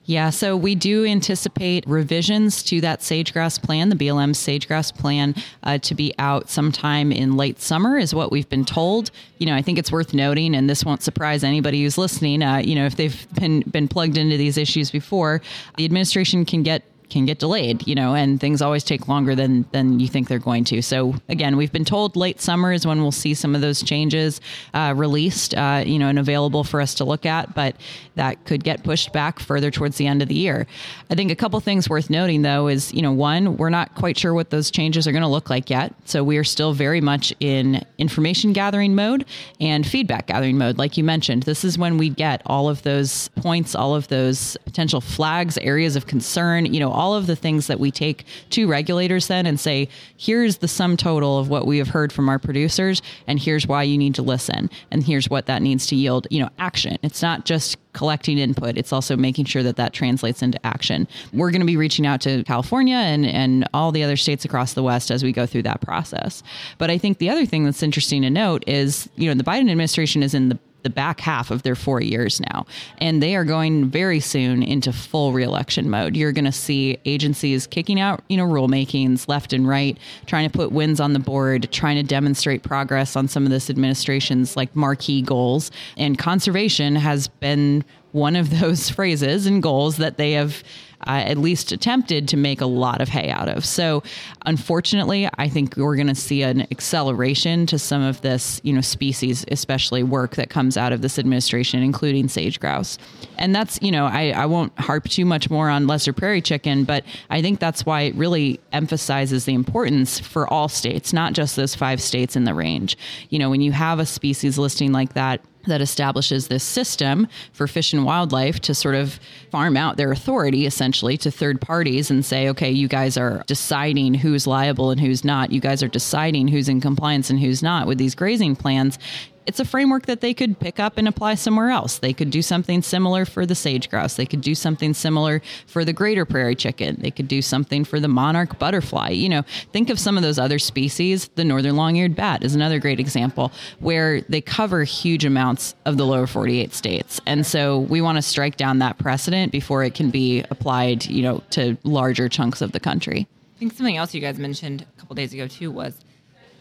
Yeah, 0.04 0.30
so 0.30 0.56
we 0.56 0.74
do 0.74 1.04
anticipate 1.04 1.86
revisions 1.86 2.62
to 2.64 2.80
that 2.80 3.02
sage-grouse 3.02 3.58
plan, 3.58 3.88
the 3.88 3.96
BLM 3.96 4.34
sage-grouse 4.34 4.92
plan, 4.92 5.34
uh, 5.64 5.78
to 5.78 5.94
be 5.94 6.14
out 6.18 6.48
sometime 6.48 7.12
in 7.12 7.36
late 7.36 7.60
summer, 7.60 7.98
is 7.98 8.14
what 8.14 8.30
we've 8.32 8.48
been 8.48 8.64
told. 8.64 9.10
You 9.38 9.46
know, 9.46 9.54
I 9.54 9.62
think 9.62 9.78
it's 9.78 9.92
worth 9.92 10.14
noting, 10.14 10.54
and 10.54 10.70
this 10.70 10.84
won't 10.84 11.02
surprise 11.02 11.44
anybody 11.44 11.82
who's 11.82 11.98
listening. 11.98 12.42
Uh, 12.42 12.58
you 12.58 12.74
know, 12.74 12.86
if 12.86 12.96
they've 12.96 13.26
been 13.34 13.60
been 13.70 13.88
plugged 13.88 14.16
into 14.16 14.36
these 14.36 14.56
issues 14.56 14.90
before, 14.90 15.42
the 15.76 15.84
administration 15.84 16.44
can 16.44 16.62
get 16.62 16.82
can 17.08 17.26
get 17.26 17.38
delayed, 17.38 17.86
you 17.86 17.94
know, 17.94 18.14
and 18.14 18.40
things 18.40 18.60
always 18.60 18.84
take 18.84 19.08
longer 19.08 19.34
than 19.34 19.64
than 19.72 20.00
you 20.00 20.08
think 20.08 20.28
they're 20.28 20.38
going 20.38 20.64
to. 20.64 20.82
So 20.82 21.14
again, 21.28 21.56
we've 21.56 21.72
been 21.72 21.84
told 21.84 22.16
late 22.16 22.40
summer 22.40 22.72
is 22.72 22.86
when 22.86 23.00
we'll 23.00 23.12
see 23.12 23.34
some 23.34 23.54
of 23.54 23.60
those 23.60 23.82
changes 23.82 24.40
uh, 24.74 24.94
released, 24.96 25.54
uh, 25.54 25.82
you 25.86 25.98
know, 25.98 26.08
and 26.08 26.18
available 26.18 26.64
for 26.64 26.80
us 26.80 26.94
to 26.94 27.04
look 27.04 27.26
at, 27.26 27.54
but 27.54 27.76
that 28.16 28.44
could 28.44 28.64
get 28.64 28.82
pushed 28.82 29.12
back 29.12 29.38
further 29.38 29.70
towards 29.70 29.96
the 29.96 30.06
end 30.06 30.22
of 30.22 30.28
the 30.28 30.34
year. 30.34 30.66
I 31.10 31.14
think 31.14 31.30
a 31.30 31.36
couple 31.36 31.60
things 31.60 31.88
worth 31.88 32.10
noting 32.10 32.42
though 32.42 32.68
is, 32.68 32.92
you 32.92 33.02
know, 33.02 33.12
one, 33.12 33.56
we're 33.56 33.70
not 33.70 33.94
quite 33.94 34.18
sure 34.18 34.34
what 34.34 34.50
those 34.50 34.70
changes 34.70 35.06
are 35.06 35.12
going 35.12 35.22
to 35.22 35.28
look 35.28 35.50
like 35.50 35.70
yet. 35.70 35.94
So 36.04 36.24
we 36.24 36.36
are 36.38 36.44
still 36.44 36.72
very 36.72 37.00
much 37.00 37.32
in 37.40 37.84
information 37.98 38.52
gathering 38.52 38.94
mode 38.94 39.24
and 39.60 39.86
feedback 39.86 40.26
gathering 40.26 40.58
mode, 40.58 40.78
like 40.78 40.96
you 40.96 41.04
mentioned. 41.04 41.44
This 41.44 41.64
is 41.64 41.78
when 41.78 41.98
we 41.98 42.08
get 42.08 42.42
all 42.46 42.68
of 42.68 42.82
those 42.82 43.28
points, 43.36 43.74
all 43.74 43.94
of 43.94 44.08
those 44.08 44.56
potential 44.64 45.00
flags, 45.00 45.58
areas 45.58 45.94
of 45.94 46.06
concern, 46.06 46.66
you 46.66 46.80
know 46.80 46.95
all 46.96 47.14
of 47.14 47.26
the 47.26 47.36
things 47.36 47.66
that 47.68 47.78
we 47.78 47.90
take 47.90 48.24
to 48.50 48.66
regulators 48.66 49.28
then 49.28 49.46
and 49.46 49.60
say, 49.60 49.88
here's 50.16 50.58
the 50.58 50.68
sum 50.68 50.96
total 50.96 51.38
of 51.38 51.48
what 51.48 51.66
we 51.66 51.78
have 51.78 51.88
heard 51.88 52.12
from 52.12 52.28
our 52.28 52.38
producers, 52.38 53.02
and 53.26 53.38
here's 53.38 53.66
why 53.66 53.82
you 53.82 53.98
need 53.98 54.14
to 54.14 54.22
listen, 54.22 54.70
and 54.90 55.04
here's 55.04 55.28
what 55.28 55.46
that 55.46 55.62
needs 55.62 55.86
to 55.86 55.94
yield, 55.94 56.26
you 56.30 56.40
know, 56.40 56.48
action. 56.58 56.96
It's 57.02 57.22
not 57.22 57.44
just 57.44 57.76
collecting 57.92 58.38
input, 58.38 58.76
it's 58.76 58.92
also 58.92 59.16
making 59.16 59.44
sure 59.44 59.62
that 59.62 59.76
that 59.76 59.92
translates 59.92 60.42
into 60.42 60.64
action. 60.66 61.08
We're 61.32 61.50
going 61.50 61.60
to 61.60 61.66
be 61.66 61.76
reaching 61.76 62.06
out 62.06 62.20
to 62.22 62.44
California 62.44 62.96
and, 62.96 63.24
and 63.26 63.66
all 63.72 63.92
the 63.92 64.02
other 64.02 64.16
states 64.16 64.44
across 64.44 64.74
the 64.74 64.82
West 64.82 65.10
as 65.10 65.22
we 65.22 65.32
go 65.32 65.46
through 65.46 65.62
that 65.62 65.80
process. 65.80 66.42
But 66.78 66.90
I 66.90 66.98
think 66.98 67.18
the 67.18 67.30
other 67.30 67.46
thing 67.46 67.64
that's 67.64 67.82
interesting 67.82 68.22
to 68.22 68.30
note 68.30 68.64
is, 68.66 69.08
you 69.16 69.28
know, 69.28 69.34
the 69.34 69.44
Biden 69.44 69.70
administration 69.70 70.22
is 70.22 70.34
in 70.34 70.50
the 70.50 70.58
the 70.82 70.90
back 70.90 71.20
half 71.20 71.50
of 71.50 71.62
their 71.62 71.74
four 71.74 72.00
years 72.00 72.40
now. 72.40 72.66
And 72.98 73.22
they 73.22 73.34
are 73.34 73.44
going 73.44 73.90
very 73.90 74.20
soon 74.20 74.62
into 74.62 74.92
full 74.92 75.32
reelection 75.32 75.90
mode. 75.90 76.16
You're 76.16 76.32
going 76.32 76.44
to 76.44 76.52
see 76.52 76.98
agencies 77.04 77.66
kicking 77.66 78.00
out, 78.00 78.22
you 78.28 78.36
know, 78.36 78.46
rulemakings 78.46 79.28
left 79.28 79.52
and 79.52 79.66
right, 79.66 79.98
trying 80.26 80.48
to 80.48 80.56
put 80.56 80.72
wins 80.72 81.00
on 81.00 81.12
the 81.12 81.18
board, 81.18 81.68
trying 81.72 81.96
to 81.96 82.02
demonstrate 82.02 82.62
progress 82.62 83.16
on 83.16 83.26
some 83.28 83.44
of 83.44 83.50
this 83.50 83.68
administration's 83.68 84.56
like 84.56 84.74
marquee 84.76 85.22
goals. 85.22 85.70
And 85.96 86.18
conservation 86.18 86.96
has 86.96 87.28
been 87.28 87.84
one 88.12 88.36
of 88.36 88.50
those 88.60 88.90
phrases 88.90 89.46
and 89.46 89.62
goals 89.62 89.96
that 89.96 90.16
they 90.16 90.32
have 90.32 90.62
uh, 91.06 91.22
at 91.26 91.38
least 91.38 91.72
attempted 91.72 92.28
to 92.28 92.36
make 92.36 92.60
a 92.60 92.66
lot 92.66 93.00
of 93.00 93.08
hay 93.08 93.30
out 93.30 93.48
of. 93.48 93.64
So, 93.64 94.02
unfortunately, 94.44 95.28
I 95.38 95.48
think 95.48 95.76
we're 95.76 95.96
going 95.96 96.06
to 96.08 96.14
see 96.14 96.42
an 96.42 96.62
acceleration 96.70 97.66
to 97.66 97.78
some 97.78 98.02
of 98.02 98.20
this, 98.22 98.60
you 98.64 98.72
know, 98.72 98.80
species, 98.80 99.44
especially 99.50 100.02
work 100.02 100.36
that 100.36 100.50
comes 100.50 100.76
out 100.76 100.92
of 100.92 101.02
this 101.02 101.18
administration, 101.18 101.82
including 101.82 102.28
sage 102.28 102.60
grouse. 102.60 102.98
And 103.38 103.54
that's, 103.54 103.78
you 103.82 103.90
know, 103.90 104.06
I, 104.06 104.30
I 104.30 104.46
won't 104.46 104.76
harp 104.78 105.08
too 105.08 105.24
much 105.24 105.50
more 105.50 105.68
on 105.68 105.86
lesser 105.86 106.12
prairie 106.12 106.42
chicken, 106.42 106.84
but 106.84 107.04
I 107.30 107.42
think 107.42 107.60
that's 107.60 107.84
why 107.84 108.02
it 108.02 108.14
really 108.14 108.60
emphasizes 108.72 109.44
the 109.44 109.54
importance 109.54 110.18
for 110.18 110.46
all 110.52 110.68
states, 110.68 111.12
not 111.12 111.32
just 111.32 111.56
those 111.56 111.74
five 111.74 112.00
states 112.00 112.36
in 112.36 112.44
the 112.44 112.54
range. 112.54 112.96
You 113.30 113.38
know, 113.38 113.50
when 113.50 113.60
you 113.60 113.72
have 113.72 113.98
a 113.98 114.06
species 114.06 114.58
listing 114.58 114.92
like 114.92 115.14
that, 115.14 115.40
that 115.66 115.80
establishes 115.80 116.48
this 116.48 116.64
system 116.64 117.28
for 117.52 117.66
fish 117.66 117.92
and 117.92 118.04
wildlife 118.04 118.60
to 118.60 118.74
sort 118.74 118.94
of 118.94 119.20
farm 119.50 119.76
out 119.76 119.96
their 119.96 120.12
authority 120.12 120.66
essentially 120.66 121.16
to 121.18 121.30
third 121.30 121.60
parties 121.60 122.10
and 122.10 122.24
say, 122.24 122.48
okay, 122.48 122.70
you 122.70 122.88
guys 122.88 123.16
are 123.16 123.42
deciding 123.46 124.14
who's 124.14 124.46
liable 124.46 124.90
and 124.90 125.00
who's 125.00 125.24
not. 125.24 125.52
You 125.52 125.60
guys 125.60 125.82
are 125.82 125.88
deciding 125.88 126.48
who's 126.48 126.68
in 126.68 126.80
compliance 126.80 127.30
and 127.30 127.38
who's 127.38 127.62
not 127.62 127.86
with 127.86 127.98
these 127.98 128.14
grazing 128.14 128.56
plans 128.56 128.98
it's 129.46 129.60
a 129.60 129.64
framework 129.64 130.06
that 130.06 130.20
they 130.20 130.34
could 130.34 130.58
pick 130.58 130.80
up 130.80 130.98
and 130.98 131.06
apply 131.06 131.34
somewhere 131.34 131.70
else. 131.70 131.98
They 131.98 132.12
could 132.12 132.30
do 132.30 132.42
something 132.42 132.82
similar 132.82 133.24
for 133.24 133.46
the 133.46 133.54
sage 133.54 133.88
grouse. 133.88 134.14
They 134.14 134.26
could 134.26 134.40
do 134.40 134.54
something 134.54 134.92
similar 134.92 135.40
for 135.66 135.84
the 135.84 135.92
greater 135.92 136.24
prairie 136.24 136.54
chicken. 136.54 136.96
They 137.00 137.10
could 137.10 137.28
do 137.28 137.40
something 137.42 137.84
for 137.84 138.00
the 138.00 138.08
monarch 138.08 138.58
butterfly. 138.58 139.10
You 139.10 139.28
know, 139.28 139.42
think 139.72 139.88
of 139.90 139.98
some 139.98 140.16
of 140.16 140.22
those 140.22 140.38
other 140.38 140.58
species. 140.58 141.28
The 141.34 141.44
northern 141.44 141.76
long-eared 141.76 142.16
bat 142.16 142.42
is 142.42 142.54
another 142.54 142.78
great 142.78 143.00
example 143.00 143.52
where 143.78 144.22
they 144.22 144.40
cover 144.40 144.84
huge 144.84 145.24
amounts 145.24 145.74
of 145.84 145.96
the 145.96 146.06
lower 146.06 146.26
48 146.26 146.74
states. 146.74 147.20
And 147.26 147.46
so 147.46 147.80
we 147.80 148.00
want 148.00 148.16
to 148.16 148.22
strike 148.22 148.56
down 148.56 148.80
that 148.80 148.98
precedent 148.98 149.52
before 149.52 149.84
it 149.84 149.94
can 149.94 150.10
be 150.10 150.44
applied, 150.50 151.06
you 151.06 151.22
know, 151.22 151.42
to 151.50 151.76
larger 151.84 152.28
chunks 152.28 152.60
of 152.60 152.72
the 152.72 152.80
country. 152.80 153.28
I 153.56 153.58
think 153.58 153.72
something 153.72 153.96
else 153.96 154.12
you 154.12 154.20
guys 154.20 154.38
mentioned 154.38 154.82
a 154.82 155.00
couple 155.00 155.14
days 155.14 155.32
ago 155.32 155.46
too 155.46 155.70
was 155.70 155.98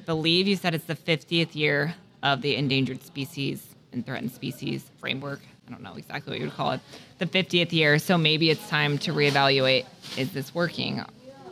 believe 0.05 0.47
you 0.47 0.55
said 0.55 0.75
it's 0.75 0.85
the 0.85 0.95
50th 0.95 1.55
year 1.55 1.95
of 2.24 2.41
the 2.41 2.55
endangered 2.55 3.03
species 3.03 3.75
and 3.91 4.05
threatened 4.05 4.31
species 4.31 4.91
framework. 5.00 5.41
I 5.67 5.72
don't 5.72 5.81
know 5.81 5.95
exactly 5.95 6.31
what 6.31 6.39
you 6.39 6.45
would 6.45 6.55
call 6.55 6.72
it. 6.72 6.81
The 7.17 7.25
50th 7.25 7.72
year, 7.72 7.98
so 7.98 8.17
maybe 8.17 8.50
it's 8.50 8.67
time 8.69 8.98
to 9.00 9.13
reevaluate 9.13 9.86
is 10.17 10.31
this 10.31 10.53
working? 10.53 11.03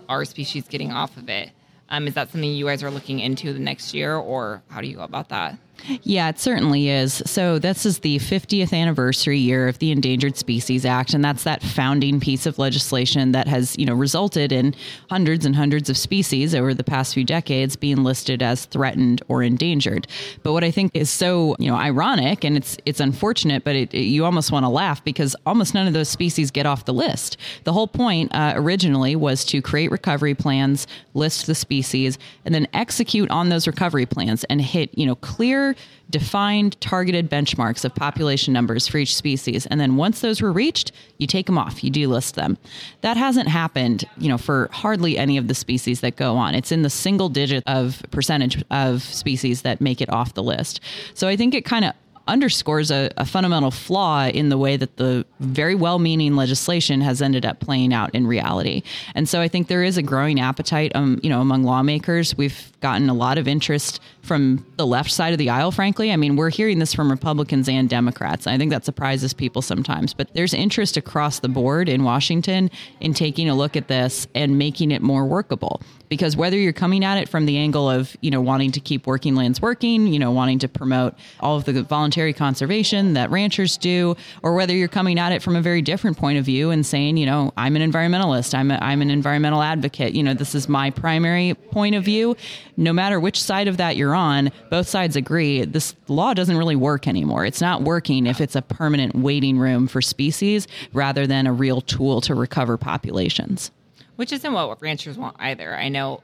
Are 0.08 0.26
species 0.26 0.68
getting 0.68 0.92
off 0.92 1.18
of 1.18 1.30
it? 1.30 1.52
Um, 1.90 2.08
is 2.08 2.14
that 2.14 2.32
something 2.32 2.52
you 2.52 2.66
guys 2.66 2.84
are 2.84 2.92
looking 2.92 3.20
into 3.20 3.54
the 3.54 3.60
next 3.60 3.94
year, 3.94 4.16
or 4.16 4.62
how 4.70 4.82
do 4.82 4.88
you 4.88 4.98
go 4.98 5.04
about 5.04 5.30
that? 5.30 5.58
Yeah, 6.04 6.30
it 6.30 6.40
certainly 6.40 6.90
is. 6.90 7.22
So 7.26 7.60
this 7.60 7.86
is 7.86 8.00
the 8.00 8.20
50th 8.20 8.74
anniversary 8.74 9.40
year 9.40 9.68
of 9.68 9.80
the 9.80 9.92
Endangered 9.92 10.38
Species 10.38 10.86
Act, 10.86 11.14
and 11.14 11.24
that's 11.24 11.44
that 11.44 11.62
founding 11.62 12.20
piece 12.20 12.46
of 12.46 12.58
legislation 12.58 13.34
that 13.34 13.48
has, 13.48 13.78
you 13.78 13.86
know, 13.86 13.94
resulted 13.94 14.52
in 14.52 14.76
hundreds 15.10 15.46
and 15.46 15.56
hundreds 15.56 15.90
of 15.90 15.98
species 15.98 16.56
over 16.56 16.74
the 16.74 16.84
past 16.84 17.14
few 17.14 17.24
decades 17.26 17.76
being 17.76 18.04
listed 18.04 18.42
as 18.42 18.66
threatened 18.66 19.22
or 19.28 19.44
endangered. 19.44 20.08
But 20.42 20.54
what 20.54 20.64
I 20.64 20.72
think 20.72 20.92
is 20.94 21.10
so, 21.10 21.56
you 21.60 21.70
know, 21.70 21.76
ironic 21.76 22.44
and 22.44 22.56
it's 22.56 22.78
it's 22.86 23.00
unfortunate, 23.00 23.64
but 23.64 23.76
it, 23.76 23.94
it, 23.94 24.04
you 24.04 24.26
almost 24.26 24.52
want 24.52 24.64
to 24.64 24.70
laugh 24.70 25.04
because 25.04 25.36
almost 25.46 25.74
none 25.74 25.88
of 25.88 25.94
those 25.94 26.10
species 26.10 26.52
get 26.52 26.66
off 26.66 26.86
the 26.86 26.94
list. 26.94 27.38
The 27.66 27.74
whole 27.74 27.88
point 27.88 28.34
uh, 28.34 28.54
originally 28.56 29.16
was 29.16 29.44
to 29.46 29.62
create 29.62 29.92
recovery 29.92 30.36
plans, 30.36 30.88
list 31.14 31.46
the 31.46 31.56
species, 31.56 32.18
and 32.46 32.54
then 32.56 32.68
execute 32.74 33.30
on 33.30 33.50
those 33.50 33.68
recovery 33.68 34.06
plans 34.06 34.44
and 34.46 34.62
hit, 34.62 34.98
you 34.98 35.06
know, 35.06 35.16
clear 35.16 35.63
defined, 36.10 36.80
targeted 36.80 37.30
benchmarks 37.30 37.84
of 37.84 37.94
population 37.96 38.54
numbers 38.54 38.88
for 38.88 38.98
each 38.98 39.16
species. 39.16 39.66
And 39.66 39.80
then 39.80 39.96
once 39.96 40.22
those 40.22 40.42
were 40.42 40.52
reached, 40.52 40.92
you 41.18 41.28
take 41.28 41.48
them 41.48 41.58
off, 41.58 41.84
you 41.84 41.92
delist 41.92 42.34
them. 42.34 42.58
That 43.02 43.18
hasn't 43.18 43.48
happened, 43.48 44.06
you 44.18 44.30
know, 44.30 44.38
for 44.38 44.70
hardly 44.72 45.18
any 45.18 45.38
of 45.38 45.48
the 45.48 45.56
species 45.56 46.02
that 46.02 46.16
go 46.16 46.36
on. 46.36 46.54
It's 46.54 46.72
in 46.72 46.84
the 46.84 46.90
single 46.90 47.30
digit 47.30 47.64
of 47.66 48.04
percentage 48.12 48.64
of 48.70 49.02
species 49.02 49.64
that 49.64 49.82
make 49.82 50.02
it 50.02 50.10
off 50.10 50.34
the 50.34 50.44
list. 50.44 50.82
So 51.14 51.28
I 51.28 51.36
think 51.36 51.54
it 51.56 51.66
kind 51.66 51.86
of 51.86 51.94
underscores 52.28 52.92
a, 52.92 53.12
a 53.18 53.26
fundamental 53.26 53.72
flaw 53.72 54.28
in 54.28 54.50
the 54.50 54.58
way 54.58 54.78
that 54.78 54.98
the 54.98 55.26
very 55.40 55.76
well 55.76 56.00
meaning 56.00 56.36
legislation 56.36 57.02
has 57.02 57.22
ended 57.22 57.46
up 57.46 57.60
playing 57.60 57.94
out 57.94 58.14
in 58.16 58.26
reality. 58.26 58.84
And 59.16 59.28
so 59.28 59.42
I 59.42 59.48
think 59.48 59.68
there 59.68 59.84
is 59.84 59.98
a 59.98 60.02
growing 60.02 60.40
appetite 60.40 60.92
um, 60.96 61.20
you 61.24 61.30
know, 61.30 61.42
among 61.42 61.64
lawmakers. 61.64 62.38
We've 62.38 62.72
gotten 62.80 63.10
a 63.10 63.14
lot 63.14 63.38
of 63.38 63.48
interest 63.48 64.00
from 64.22 64.66
the 64.78 64.88
left 64.88 65.12
side 65.12 65.34
of 65.34 65.38
the 65.38 65.50
aisle, 65.50 65.72
frankly. 65.72 66.12
I 66.12 66.16
mean, 66.16 66.36
we're 66.36 66.50
hearing 66.50 66.80
this 66.80 66.94
from 66.94 67.12
Republicans 67.12 67.68
and 67.68 67.90
Democrats. 67.90 68.48
I 68.48 68.58
think 68.58 68.72
that 68.72 68.86
surprises 68.86 69.34
people 69.34 69.62
sometimes, 69.62 70.14
but 70.14 70.34
there's 70.34 70.54
interest 70.54 70.98
across 70.98 71.40
the 71.40 71.50
board 71.50 71.90
in 71.90 72.04
Washington 72.04 72.72
in 73.00 73.14
taking 73.14 73.50
a 73.50 73.56
look 73.56 73.76
at 73.76 73.88
this 73.88 74.28
and 74.34 74.58
making 74.58 74.92
it 74.92 75.02
more 75.02 75.26
workable 75.26 75.82
because 76.10 76.38
whether 76.38 76.58
you're 76.58 76.74
coming 76.74 77.04
at 77.04 77.18
it 77.18 77.28
from 77.28 77.48
the 77.48 77.58
angle 77.58 77.90
of 77.90 78.16
you 78.22 78.30
know 78.30 78.40
wanting 78.40 78.72
to 78.72 78.80
keep 78.80 79.08
working 79.08 79.36
lands 79.36 79.60
working 79.62 80.06
you 80.06 80.20
know 80.20 80.32
wanting 80.32 80.60
to 80.60 80.68
promote 80.68 81.16
all 81.40 81.58
of 81.58 81.66
the 81.66 81.74
voluntary 82.14 82.34
conservation 82.34 83.14
that 83.14 83.32
ranchers 83.32 83.76
do 83.76 84.16
or 84.44 84.54
whether 84.54 84.76
you're 84.76 84.88
coming 84.88 85.18
at 85.18 85.32
it 85.32 85.42
from 85.42 85.56
a 85.56 85.62
very 85.62 85.82
different 85.82 86.16
point 86.16 86.38
of 86.38 86.46
view 86.46 86.70
and 86.70 86.86
saying 86.86 87.18
you 87.18 87.26
know 87.26 87.52
i'm 87.58 87.76
an 87.76 87.92
environmentalist 87.92 88.54
i'm, 88.54 88.70
a, 88.70 88.76
I'm 88.76 89.02
an 89.02 89.10
environmental 89.10 89.64
advocate. 89.64 90.14
You 90.14 90.22
know 90.22 90.36
this 90.36 90.54
is 90.54 90.70
my 90.70 90.92
primary 90.92 91.56
point 91.72 91.96
of 91.96 92.04
view. 92.04 92.36
No 92.78 92.94
matter 92.94 93.20
which 93.20 93.42
side 93.42 93.68
of 93.68 93.78
that 93.78 93.98
you're 93.98 94.14
on 94.14 94.52
both 94.70 94.88
sides 94.88 95.16
agree 95.16 95.66
this 95.66 95.96
law 96.08 96.36
doesn't 96.36 96.56
really 96.56 96.76
work 96.76 97.08
anymore. 97.08 97.46
It's 97.46 97.62
not 97.62 97.82
working 97.82 98.28
if 98.28 98.40
it's 98.40 98.56
a 98.56 98.62
permanent 98.62 99.16
waiting 99.16 99.58
room 99.58 99.88
for 99.88 100.00
species 100.00 100.68
rather 100.94 101.26
than 101.26 101.48
a 101.48 101.54
real 101.54 101.82
tool 101.82 102.22
to 102.22 102.36
recover 102.36 102.78
populations. 102.78 103.72
Which 104.18 104.32
isn't 104.32 104.54
what 104.54 104.80
ranchers 104.84 105.18
want 105.18 105.36
either. 105.40 105.74
I 105.74 105.90
know 105.90 106.22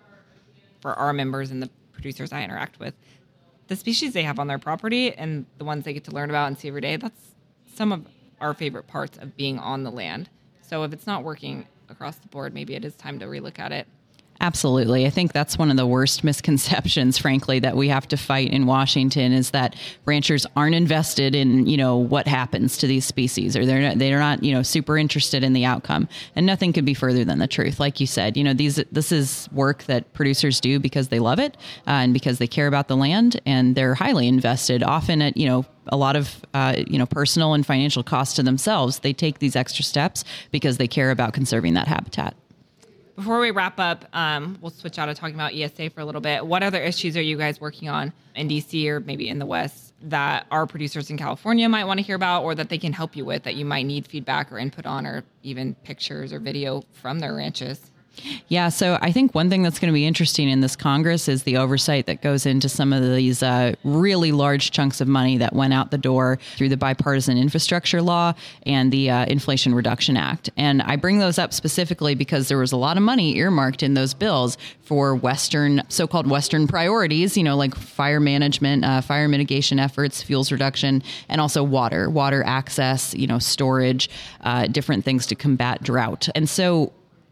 for 0.81 0.93
our 0.93 1.13
members 1.13 1.49
and 1.49 1.63
the 1.63 1.69
producers 1.93 2.31
I 2.31 2.43
interact 2.43 2.79
with, 2.79 2.93
the 3.69 3.75
species 3.75 4.13
they 4.13 4.23
have 4.23 4.39
on 4.39 4.47
their 4.47 4.59
property 4.59 5.13
and 5.13 5.45
the 5.59 5.63
ones 5.63 5.85
they 5.85 5.93
get 5.93 6.03
to 6.05 6.11
learn 6.11 6.29
about 6.29 6.47
and 6.47 6.57
see 6.57 6.67
every 6.67 6.81
day, 6.81 6.97
that's 6.97 7.35
some 7.73 7.91
of 7.91 8.05
our 8.41 8.53
favorite 8.53 8.87
parts 8.87 9.17
of 9.17 9.37
being 9.37 9.59
on 9.59 9.83
the 9.83 9.91
land. 9.91 10.29
So 10.61 10.83
if 10.83 10.91
it's 10.91 11.07
not 11.07 11.23
working 11.23 11.67
across 11.87 12.17
the 12.17 12.27
board, 12.27 12.53
maybe 12.53 12.75
it 12.75 12.83
is 12.83 12.95
time 12.95 13.19
to 13.19 13.25
relook 13.27 13.59
at 13.59 13.71
it. 13.71 13.87
Absolutely. 14.41 15.05
I 15.05 15.09
think 15.09 15.33
that's 15.33 15.57
one 15.57 15.69
of 15.69 15.75
the 15.75 15.85
worst 15.85 16.23
misconceptions, 16.23 17.17
frankly, 17.17 17.59
that 17.59 17.75
we 17.75 17.89
have 17.89 18.07
to 18.09 18.17
fight 18.17 18.51
in 18.51 18.65
Washington 18.65 19.33
is 19.33 19.51
that 19.51 19.75
ranchers 20.05 20.45
aren't 20.55 20.75
invested 20.75 21.35
in, 21.35 21.67
you 21.67 21.75
know, 21.75 21.97
what 21.97 22.27
happens 22.27 22.77
to 22.77 22.87
these 22.87 23.05
species 23.05 23.57
or 23.57 23.65
they're 23.65 23.81
not, 23.81 23.99
they're 23.99 24.19
not, 24.19 24.41
you 24.43 24.53
know, 24.53 24.63
super 24.63 24.97
interested 24.97 25.43
in 25.43 25.51
the 25.53 25.65
outcome. 25.65 26.07
And 26.35 26.45
nothing 26.45 26.71
could 26.71 26.85
be 26.85 26.93
further 26.93 27.25
than 27.25 27.39
the 27.39 27.47
truth. 27.47 27.79
Like 27.79 27.99
you 27.99 28.07
said, 28.07 28.37
you 28.37 28.43
know, 28.43 28.53
these, 28.53 28.75
this 28.91 29.11
is 29.11 29.49
work 29.51 29.83
that 29.83 30.13
producers 30.13 30.61
do 30.61 30.79
because 30.79 31.09
they 31.09 31.19
love 31.19 31.39
it 31.39 31.57
uh, 31.85 31.91
and 31.91 32.13
because 32.13 32.37
they 32.37 32.47
care 32.47 32.67
about 32.67 32.87
the 32.87 32.95
land 32.95 33.41
and 33.45 33.75
they're 33.75 33.95
highly 33.95 34.27
invested, 34.27 34.83
often 34.83 35.21
at, 35.21 35.35
you 35.35 35.47
know, 35.47 35.65
a 35.91 35.97
lot 35.97 36.15
of 36.15 36.45
uh, 36.53 36.75
you 36.87 36.99
know 36.99 37.07
personal 37.07 37.55
and 37.55 37.65
financial 37.65 38.03
cost 38.03 38.35
to 38.35 38.43
themselves. 38.43 38.99
They 38.99 39.11
take 39.11 39.39
these 39.39 39.55
extra 39.55 39.83
steps 39.83 40.23
because 40.51 40.77
they 40.77 40.87
care 40.87 41.09
about 41.09 41.33
conserving 41.33 41.73
that 41.73 41.87
habitat. 41.87 42.35
Before 43.19 43.41
we 43.41 43.51
wrap 43.51 43.81
up, 43.81 44.05
um, 44.13 44.57
we'll 44.61 44.71
switch 44.71 44.97
out 44.97 45.09
of 45.09 45.17
talking 45.17 45.35
about 45.35 45.53
ESA 45.53 45.89
for 45.89 45.99
a 45.99 46.05
little 46.05 46.21
bit. 46.21 46.45
What 46.45 46.63
other 46.63 46.81
issues 46.81 47.17
are 47.17 47.21
you 47.21 47.35
guys 47.35 47.59
working 47.59 47.89
on 47.89 48.13
in 48.33 48.47
DC 48.47 48.87
or 48.87 49.01
maybe 49.01 49.27
in 49.27 49.39
the 49.39 49.45
West 49.45 49.93
that 50.03 50.47
our 50.51 50.65
producers 50.65 51.09
in 51.09 51.17
California 51.17 51.67
might 51.67 51.83
want 51.83 51.99
to 51.99 52.05
hear 52.05 52.15
about 52.15 52.43
or 52.43 52.55
that 52.55 52.69
they 52.69 52.77
can 52.77 52.93
help 52.93 53.17
you 53.17 53.25
with 53.25 53.43
that 53.43 53.55
you 53.55 53.65
might 53.65 53.85
need 53.85 54.07
feedback 54.07 54.53
or 54.53 54.57
input 54.57 54.85
on 54.85 55.05
or 55.05 55.25
even 55.43 55.75
pictures 55.83 56.31
or 56.31 56.39
video 56.39 56.85
from 56.93 57.19
their 57.19 57.35
ranches? 57.35 57.88
Yeah, 58.47 58.69
so 58.69 58.97
I 59.01 59.11
think 59.11 59.33
one 59.33 59.49
thing 59.49 59.63
that's 59.63 59.79
going 59.79 59.91
to 59.91 59.93
be 59.93 60.05
interesting 60.05 60.49
in 60.49 60.61
this 60.61 60.75
Congress 60.75 61.27
is 61.27 61.43
the 61.43 61.57
oversight 61.57 62.05
that 62.07 62.21
goes 62.21 62.45
into 62.45 62.67
some 62.67 62.91
of 62.91 63.03
these 63.15 63.43
uh, 63.43 63.75
really 63.83 64.31
large 64.31 64.71
chunks 64.71 65.01
of 65.01 65.07
money 65.07 65.37
that 65.37 65.53
went 65.53 65.73
out 65.73 65.91
the 65.91 65.97
door 65.97 66.39
through 66.57 66.69
the 66.69 66.77
bipartisan 66.77 67.37
infrastructure 67.37 68.01
law 68.01 68.33
and 68.65 68.91
the 68.91 69.09
uh, 69.09 69.25
Inflation 69.25 69.73
Reduction 69.73 70.17
Act. 70.17 70.49
And 70.57 70.81
I 70.81 70.95
bring 70.95 71.19
those 71.19 71.37
up 71.37 71.53
specifically 71.53 72.15
because 72.15 72.47
there 72.47 72.57
was 72.57 72.71
a 72.71 72.77
lot 72.77 72.97
of 72.97 73.03
money 73.03 73.37
earmarked 73.37 73.83
in 73.83 73.93
those 73.93 74.13
bills 74.13 74.57
for 74.81 75.15
Western, 75.15 75.83
so 75.89 76.07
called 76.07 76.27
Western 76.27 76.67
priorities, 76.67 77.37
you 77.37 77.43
know, 77.43 77.55
like 77.55 77.75
fire 77.75 78.19
management, 78.19 78.83
uh, 78.83 79.01
fire 79.01 79.27
mitigation 79.27 79.79
efforts, 79.79 80.21
fuels 80.21 80.51
reduction, 80.51 81.03
and 81.29 81.39
also 81.39 81.63
water, 81.63 82.09
water 82.09 82.43
access, 82.43 83.13
you 83.13 83.27
know, 83.27 83.39
storage, 83.39 84.09
uh, 84.41 84.65
different 84.67 85.05
things 85.05 85.25
to 85.27 85.35
combat 85.35 85.83
drought. 85.83 86.27
And 86.35 86.49
so 86.49 86.91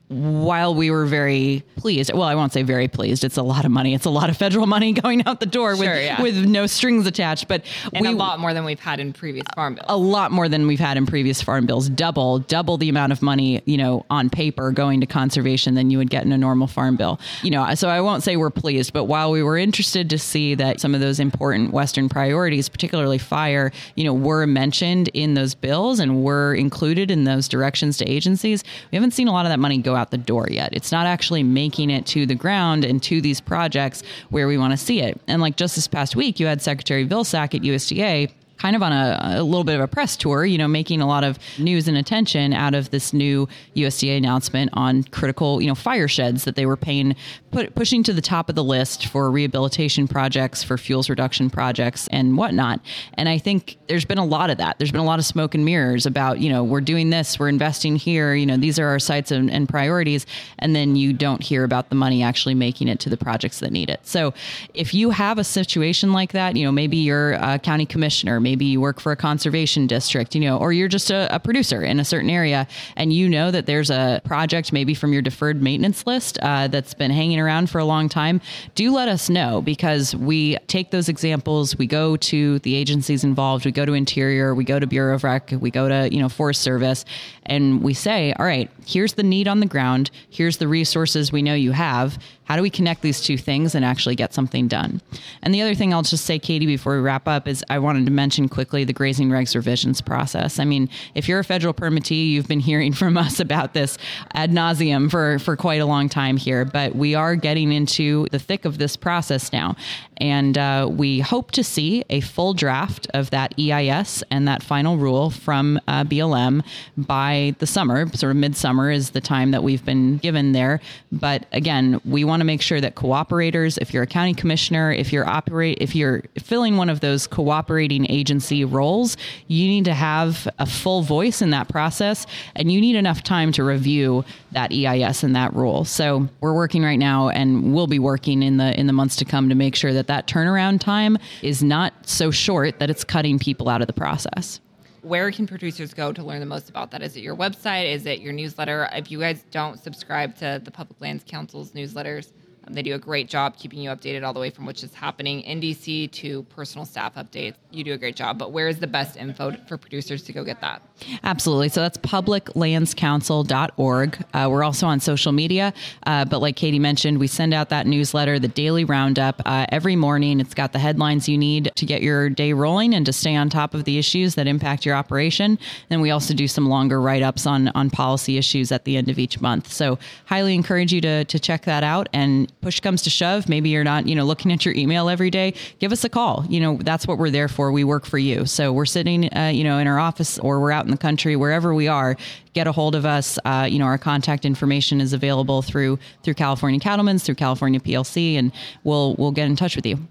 while 0.10 0.74
we 0.74 0.90
were 0.90 1.06
very 1.06 1.64
pleased, 1.76 2.14
well, 2.14 2.24
I 2.24 2.36
won't 2.36 2.54
say 2.54 2.64
very 2.64 2.88
pleased. 2.88 3.26
It's 3.26 3.36
a 3.36 3.44
lot 3.44 3.66
of 3.66 3.72
money. 3.72 3.94
It's 3.94 4.06
a 4.06 4.10
lot 4.10 4.30
of 4.30 4.38
federal 4.38 4.66
money 4.66 4.94
going 5.02 5.26
out 5.28 5.42
the 5.42 5.46
door 5.46 5.76
sure, 5.76 5.86
with 5.86 6.04
yeah. 6.04 6.22
with 6.22 6.46
no 6.46 6.66
strings 6.66 7.06
attached. 7.06 7.48
But 7.48 7.66
and 7.94 8.06
we, 8.06 8.14
a 8.14 8.16
lot 8.16 8.40
more 8.40 8.54
than 8.54 8.64
we've 8.64 8.80
had 8.80 9.02
in 9.02 9.12
previous 9.12 9.46
farm 9.54 9.76
bills. 9.76 9.86
A 9.90 9.98
lot 9.98 10.32
more 10.32 10.48
than 10.48 10.66
we've 10.66 10.80
had 10.80 10.96
in 10.96 11.06
previous 11.06 11.42
farm 11.42 11.66
bills. 11.66 11.90
Double, 11.90 12.40
double 12.40 12.78
the 12.78 12.88
amount 12.88 13.12
of 13.12 13.22
money 13.22 13.62
you 13.66 13.78
know 13.78 14.06
on 14.10 14.30
paper 14.30 14.72
going 14.72 15.02
to 15.02 15.08
conservation 15.08 15.76
than 15.76 15.92
you 15.92 15.98
would 15.98 16.10
get 16.10 16.24
in 16.24 16.32
a 16.32 16.38
normal 16.38 16.68
farm 16.68 16.96
bill. 16.96 17.20
You 17.44 17.52
know, 17.52 17.76
so 17.76 17.90
I 17.90 18.00
won't 18.00 18.24
say 18.24 18.38
we're 18.38 18.50
pleased, 18.50 18.94
but 18.94 19.06
while 19.06 19.32
we 19.32 19.44
were 19.44 19.58
interested 19.58 20.10
to 20.12 20.18
see 20.18 20.56
that 20.56 20.80
some 20.80 20.96
of 20.96 21.02
those 21.02 21.20
important 21.20 21.74
Western 21.74 22.08
priorities, 22.08 22.70
particularly 22.70 23.18
fire, 23.18 23.74
you 23.96 24.06
know, 24.06 24.14
were 24.14 24.48
mentioned 24.48 25.10
in 25.10 25.34
those 25.34 25.53
bills 25.53 26.00
and 26.00 26.24
were 26.24 26.55
included 26.55 27.12
in 27.12 27.25
those 27.25 27.50
directions 27.50 27.98
to 27.98 28.10
agencies, 28.10 28.64
we 28.92 28.96
haven't 28.96 29.12
seen 29.12 29.27
a 29.27 29.34
lot 29.34 29.46
of 29.46 29.50
that 29.50 29.60
money 29.60 29.77
go 29.79 29.97
out 29.98 30.12
the 30.12 30.18
door 30.18 30.48
yet. 30.50 30.70
It's 30.74 30.92
not 30.92 31.05
actually 31.05 31.44
making 31.44 31.90
it 31.90 32.05
to 32.07 32.25
the 32.25 32.36
ground 32.36 32.86
and 32.86 33.01
to 33.03 33.20
these 33.20 33.42
projects 33.42 34.03
where 34.29 34.48
we 34.48 34.57
want 34.57 34.72
to 34.72 34.77
see 34.77 35.01
it. 35.01 35.20
And 35.27 35.42
like 35.42 35.57
just 35.57 35.75
this 35.75 35.88
past 35.88 36.16
week, 36.16 36.40
you 36.40 36.48
had 36.48 36.62
Secretary 36.62 37.05
Vilsack 37.05 37.55
at 37.55 37.62
USDA 37.62 38.31
kind 38.57 38.75
of 38.75 38.83
on 38.83 38.91
a, 38.91 39.39
a, 39.39 39.43
little 39.43 39.63
bit 39.63 39.75
of 39.75 39.81
a 39.81 39.87
press 39.87 40.17
tour, 40.17 40.46
you 40.46 40.57
know, 40.57 40.67
making 40.67 41.01
a 41.01 41.07
lot 41.07 41.24
of 41.24 41.37
news 41.57 41.87
and 41.87 41.98
attention 41.98 42.53
out 42.53 42.74
of 42.74 42.89
this 42.89 43.13
new 43.13 43.48
USDA 43.75 44.17
announcement 44.17 44.70
on 44.74 45.03
critical, 45.03 45.61
you 45.61 45.67
know, 45.67 45.75
fire 45.75 46.07
sheds 46.07 46.43
that 46.46 46.55
they 46.55 46.65
were 46.65 46.77
paying, 46.77 47.15
put, 47.51 47.74
pushing 47.75 48.03
to 48.03 48.13
the 48.13 48.22
top 48.22 48.50
of 48.50 48.55
the 48.55 48.63
list 48.63 49.07
for 49.07 49.29
rehabilitation 49.29 50.07
projects, 50.07 50.63
for 50.63 50.77
fuels 50.77 51.09
reduction 51.09 51.50
projects, 51.50 52.07
and 52.07 52.37
whatnot. 52.37 52.79
And 53.13 53.29
I 53.29 53.37
think 53.37 53.77
there's 53.87 54.05
been 54.05 54.17
a 54.17 54.25
lot 54.25 54.50
of 54.50 54.57
that. 54.57 54.77
There's 54.79 54.91
been 54.91 55.01
a 55.01 55.05
lot 55.05 55.20
of 55.20 55.25
smoke 55.25 55.53
and 55.53 55.63
mirrors 55.63 56.05
about, 56.05 56.39
you 56.39 56.50
know, 56.50 56.63
we're 56.63 56.81
doing 56.81 57.09
this, 57.09 57.39
we're 57.39 57.50
investing 57.50 57.96
here, 57.96 58.33
you 58.33 58.46
know, 58.46 58.57
these 58.57 58.79
are 58.79 58.87
our 58.87 59.00
sites 59.00 59.31
and, 59.31 59.51
and 59.51 59.70
priorities, 59.70 60.25
and 60.59 60.75
then 60.75 60.96
you 60.96 61.13
don't 61.13 61.43
hear 61.43 61.63
about 61.63 61.89
the 61.89 61.96
money 61.96 62.24
actually 62.24 62.55
making 62.55 62.87
it 62.87 63.00
to 63.01 63.09
the 63.09 63.17
projects 63.17 63.59
that 63.59 63.72
need 63.72 63.89
it. 63.89 64.00
So 64.07 64.33
if 64.74 64.93
you 64.93 65.11
have 65.11 65.37
a 65.37 65.43
situation 65.43 66.11
like 66.11 66.31
that, 66.31 66.55
you 66.55 66.65
know, 66.65 66.72
maybe 66.72 66.98
you're 66.98 67.33
a 67.33 67.59
county 67.59 67.85
commissioner 67.85 68.39
maybe 68.48 68.64
you 68.64 68.79
work 68.79 69.01
for 69.01 69.12
a 69.12 69.16
conservation 69.18 69.88
district, 69.88 70.33
you 70.33 70.40
know, 70.40 70.57
or 70.57 70.72
you're 70.72 70.88
just 70.88 71.10
a, 71.12 71.27
a 71.36 71.38
producer 71.38 71.83
in 71.83 72.00
a 72.00 72.05
certain 72.05 72.29
area 72.29 72.66
and 72.96 73.12
you 73.12 73.27
know 73.27 73.51
that 73.51 73.66
there's 73.66 73.90
a 73.90 74.22
project 74.24 74.72
maybe 74.72 74.94
from 74.94 75.12
your 75.12 75.22
deferred 75.22 75.62
maintenance 75.62 76.07
list 76.07 76.40
uh, 76.42 76.66
that's 76.70 76.94
been 76.94 77.12
hanging 77.12 77.42
around 77.42 77.70
for 77.70 77.79
a 77.79 77.83
long 77.83 78.07
time, 78.07 78.40
do 78.74 78.94
let 78.94 79.10
us 79.10 79.29
know 79.29 79.62
because 79.62 80.16
we 80.16 80.55
take 80.68 80.92
those 80.92 81.10
examples, 81.10 81.77
we 81.77 81.88
go 81.88 82.16
to 82.16 82.60
the 82.60 82.74
agencies 82.74 83.25
involved, 83.25 83.66
we 83.66 83.72
go 83.74 83.86
to 83.86 83.94
Interior, 83.94 84.55
we 84.55 84.64
go 84.64 84.79
to 84.79 84.88
Bureau 84.88 85.16
of 85.16 85.25
Rec, 85.25 85.51
we 85.51 85.70
go 85.70 85.90
to, 85.90 86.07
you 86.10 86.22
know, 86.22 86.29
Forest 86.29 86.62
Service, 86.62 87.03
and 87.48 87.81
we 87.83 87.94
say, 87.94 88.33
all 88.33 88.46
right, 88.46 88.70
here's 88.86 89.14
the 89.14 89.24
need 89.24 89.48
on 89.48 89.60
the 89.60 89.66
ground, 89.66 90.12
here's 90.29 90.57
the 90.57 90.68
resources 90.68 91.31
we 91.31 91.42
know 91.42 91.53
you 91.53 91.72
have 91.72 92.20
how 92.48 92.55
do 92.55 92.62
we 92.62 92.70
connect 92.70 93.01
these 93.01 93.20
two 93.20 93.38
things 93.38 93.75
and 93.75 93.83
actually 93.83 94.16
get 94.16 94.33
something 94.33 94.70
done? 94.70 95.01
And 95.42 95.53
the 95.53 95.62
other 95.62 95.75
thing 95.75 95.94
I'll 95.94 96.01
just 96.01 96.24
say, 96.24 96.40
Katie, 96.40 96.66
before 96.66 96.96
we 96.96 97.01
wrap 97.01 97.27
up, 97.27 97.46
is 97.46 97.64
I 97.70 97.77
wanted 97.79 98.05
to 98.05 98.12
mention 98.12 98.48
quickly 98.48 98.86
the 98.86 98.94
grazing 98.94 99.27
regs 99.27 99.53
revisions 99.53 100.00
process. 100.00 100.57
I 100.57 100.64
mean, 100.64 100.90
if 101.14 101.27
you're 101.27 101.40
a 101.40 101.44
federal 101.44 101.74
permittee, 101.74 102.29
you've 102.29 102.48
been 102.48 102.62
hearing 102.62 102.94
from 103.01 103.18
us 103.18 103.42
about 103.42 103.74
this 103.74 103.98
ad 104.33 104.51
nauseum 104.51 105.12
for, 105.12 105.40
for 105.40 105.57
quite 105.57 105.81
a 105.81 105.86
long 105.86 106.07
time 106.07 106.38
here, 106.38 106.64
but 106.64 106.96
we 106.96 107.16
are 107.16 107.36
getting 107.36 107.74
into 107.74 108.27
the 108.31 108.40
thick 108.40 108.64
of 108.64 108.77
this 108.77 108.96
process 108.96 109.51
now. 109.51 109.75
And 110.20 110.57
uh, 110.57 110.88
we 110.90 111.20
hope 111.20 111.51
to 111.51 111.64
see 111.64 112.05
a 112.10 112.22
full 112.22 112.53
draft 112.53 113.07
of 113.14 113.29
that 113.31 113.53
EIS 113.60 114.24
and 114.31 114.48
that 114.48 114.64
final 114.64 114.98
rule 114.98 115.29
from 115.29 115.79
uh, 115.88 116.05
BLM 116.05 116.64
by 116.96 117.37
the 117.60 117.68
summer, 117.68 118.08
sort 118.14 118.32
of 118.32 118.38
midsummer 118.38 118.92
is 118.92 119.12
the 119.12 119.22
time 119.22 119.52
that 119.52 119.64
we've 119.64 119.84
been 119.84 120.18
given 120.18 120.52
there. 120.52 120.80
But 121.12 121.46
again, 121.52 122.02
we 122.06 122.24
want 122.24 122.42
to 122.42 122.46
make 122.46 122.62
sure 122.62 122.82
that 122.82 122.96
cooperators, 122.96 123.78
if 123.82 123.94
you're 123.94 124.04
a 124.04 124.08
county 124.08 124.34
commissioner, 124.34 124.92
if 124.92 125.14
you're 125.14 125.28
operate, 125.28 125.78
if 125.82 125.96
you're 125.96 126.24
filling 126.40 126.78
one 126.78 126.90
of 126.90 127.00
those 127.00 127.28
cooperating 127.28 128.10
agency 128.10 128.66
roles, 128.66 129.18
you 129.48 129.68
need 129.68 129.86
to 129.86 129.94
have 129.94 130.48
a 130.60 130.66
full 130.66 131.02
voice 131.02 131.42
in 131.42 131.50
that 131.52 131.68
process, 131.68 132.26
and 132.56 132.72
you 132.72 132.82
need 132.82 132.96
enough 132.96 133.24
time 133.24 133.52
to 133.54 133.64
review 133.64 134.24
that 134.52 134.72
EIS 134.72 135.24
and 135.24 135.36
that 135.36 135.54
rule. 135.54 135.86
So 135.86 136.28
we're 136.42 136.54
working 136.54 136.84
right 136.84 137.00
now, 137.00 137.30
and 137.30 137.74
we'll 137.74 137.88
be 137.88 138.00
working 138.00 138.44
in 138.44 138.58
the 138.58 138.78
in 138.80 138.88
the 138.88 138.94
months 138.94 139.16
to 139.18 139.26
come 139.26 139.50
to 139.50 139.56
make 139.56 139.76
sure 139.76 139.94
that 139.94 140.08
that 140.08 140.28
turnaround 140.28 140.80
time 140.80 141.18
is 141.42 141.64
not 141.64 141.94
so 142.08 142.32
short 142.32 142.80
that 142.80 142.90
it's 142.90 143.04
cutting 143.04 143.40
people 143.40 143.70
out 143.70 143.82
of 143.82 143.88
the 143.88 143.94
process 143.94 144.60
where 145.07 145.31
can 145.31 145.48
producers 145.48 145.93
go 145.93 146.11
to 146.11 146.24
learn 146.24 146.39
the 146.39 146.46
most 146.46 146.70
about 146.70 146.91
that? 146.91 147.01
Is 147.01 147.15
it 147.15 147.22
your 147.22 147.35
website? 147.35 147.93
Is 147.93 148.05
it 148.05 148.20
your 148.20 148.33
newsletter? 148.33 148.89
If 148.91 149.09
you 149.09 149.20
guys 149.20 149.43
don't 149.51 149.79
subscribe 149.79 150.35
to 150.37 150.61
the 150.63 150.72
Public 150.72 151.00
Lands 151.00 151.24
Council's 151.25 151.72
newsletters, 151.72 152.31
They 152.70 152.84
do 152.84 152.96
a 152.96 153.00
great 153.00 153.30
job 153.30 153.58
keeping 153.58 153.80
you 153.80 153.90
updated 153.90 154.25
all 154.25 154.34
the 154.34 154.40
way 154.40 154.50
from 154.50 154.66
what's 154.66 154.82
just 154.82 154.96
happening 154.96 155.42
in 155.42 155.62
DC 155.62 156.12
to 156.12 156.44
personal 156.44 156.86
staff 156.86 157.16
updates. 157.16 157.56
You 157.72 157.84
do 157.84 157.94
a 157.94 157.98
great 157.98 158.16
job. 158.16 158.38
But 158.38 158.51
where 158.51 158.68
is 158.68 158.77
the 158.80 158.88
best 158.88 159.18
info 159.18 159.56
for 159.68 159.77
producers 159.77 160.22
to 160.24 160.34
go 160.34 160.44
get 160.44 160.62
that? 160.62 160.82
Absolutely. 161.24 161.70
So 161.70 161.82
that's 161.82 161.98
publiclandscouncil.org. 162.00 164.25
Uh, 164.34 164.48
we're 164.50 164.64
also 164.64 164.88
on 164.88 165.00
social 165.00 165.32
media. 165.32 165.74
Uh, 166.06 166.25
but 166.25 166.40
like 166.40 166.56
Katie 166.56 166.80
mentioned, 166.80 167.20
we 167.20 167.27
send 167.27 167.53
out 167.53 167.70
that 167.70 167.86
newsletter, 167.88 168.40
the 168.40 168.48
daily 168.48 168.84
roundup, 168.84 169.42
uh, 169.46 169.66
every 169.70 169.96
morning. 169.96 170.40
It's 170.40 170.53
got 170.53 170.74
the 170.74 170.80
headlines 170.80 171.30
you 171.30 171.38
need 171.38 171.72
to 171.75 171.86
get 171.86 172.01
your 172.01 172.30
day 172.30 172.53
rolling 172.53 172.94
and 172.94 173.06
to 173.06 173.14
stay 173.14 173.36
on 173.36 173.50
top 173.50 173.74
of 173.74 173.84
the 173.84 173.98
issues 173.98 174.36
that 174.36 174.48
impact 174.48 174.86
your 174.86 174.96
operation. 174.96 175.60
Then 175.90 176.01
we 176.01 176.12
also 176.12 176.34
do 176.34 176.48
some 176.48 176.68
longer 176.68 177.01
write 177.01 177.24
ups 177.24 177.46
on, 177.46 177.68
on 177.70 177.90
policy 177.90 178.38
issues 178.38 178.72
at 178.72 178.86
the 178.86 178.98
end 178.98 179.10
of 179.10 179.20
each 179.20 179.42
month. 179.42 179.72
So 179.72 180.00
highly 180.25 180.56
encourage 180.56 180.94
you 180.94 181.01
to, 181.01 181.25
to 181.25 181.40
check 181.40 181.66
that 181.66 181.84
out. 181.84 182.08
And 182.14 182.51
push 182.68 182.82
comes 182.82 183.01
to 183.01 183.10
shove, 183.10 183.48
maybe 183.48 183.70
you're 183.70 183.86
not, 183.86 184.10
you 184.10 184.14
know, 184.14 184.25
looking 184.25 184.51
at 184.51 184.66
your 184.66 184.75
email 184.75 185.08
every 185.08 185.30
day, 185.30 185.53
give 185.80 185.94
us 185.94 186.03
a 186.03 186.10
call. 186.10 186.46
You 186.50 186.60
know, 186.60 186.77
that's 186.82 187.08
what 187.08 187.18
we're 187.18 187.30
there 187.30 187.48
for. 187.48 187.72
We 187.72 187.86
work 187.86 188.06
for 188.06 188.18
you. 188.18 188.46
So 188.46 188.74
we're 188.74 188.86
sitting, 188.86 189.34
uh, 189.34 189.51
you 189.53 189.64
know, 189.64 189.77
in 189.77 189.88
our 189.88 189.98
office 189.98 190.38
or 190.40 190.60
we're 190.60 190.74
out 190.74 190.84
in 190.84 190.92
the 190.92 190.98
country, 190.98 191.38
wherever 191.38 191.74
we 191.74 191.88
are, 191.88 192.18
get 192.51 192.68
a 192.68 192.74
hold 192.74 192.94
of 192.94 193.06
us. 193.06 193.40
Uh, 193.46 193.70
you 193.72 193.80
know, 193.80 193.86
our 193.86 193.98
contact 193.98 194.44
information 194.44 195.00
is 195.00 195.14
available 195.14 195.62
through 195.62 195.98
through 196.24 196.34
California 196.34 196.77
Cattlemen's, 196.77 197.24
through 197.24 197.36
California 197.36 197.80
PLC, 197.80 198.36
and 198.36 198.51
we'll 198.84 199.16
we'll 199.16 199.32
get 199.32 199.46
in 199.46 199.56
touch 199.56 199.77
with 199.77 199.86
you. 199.86 200.06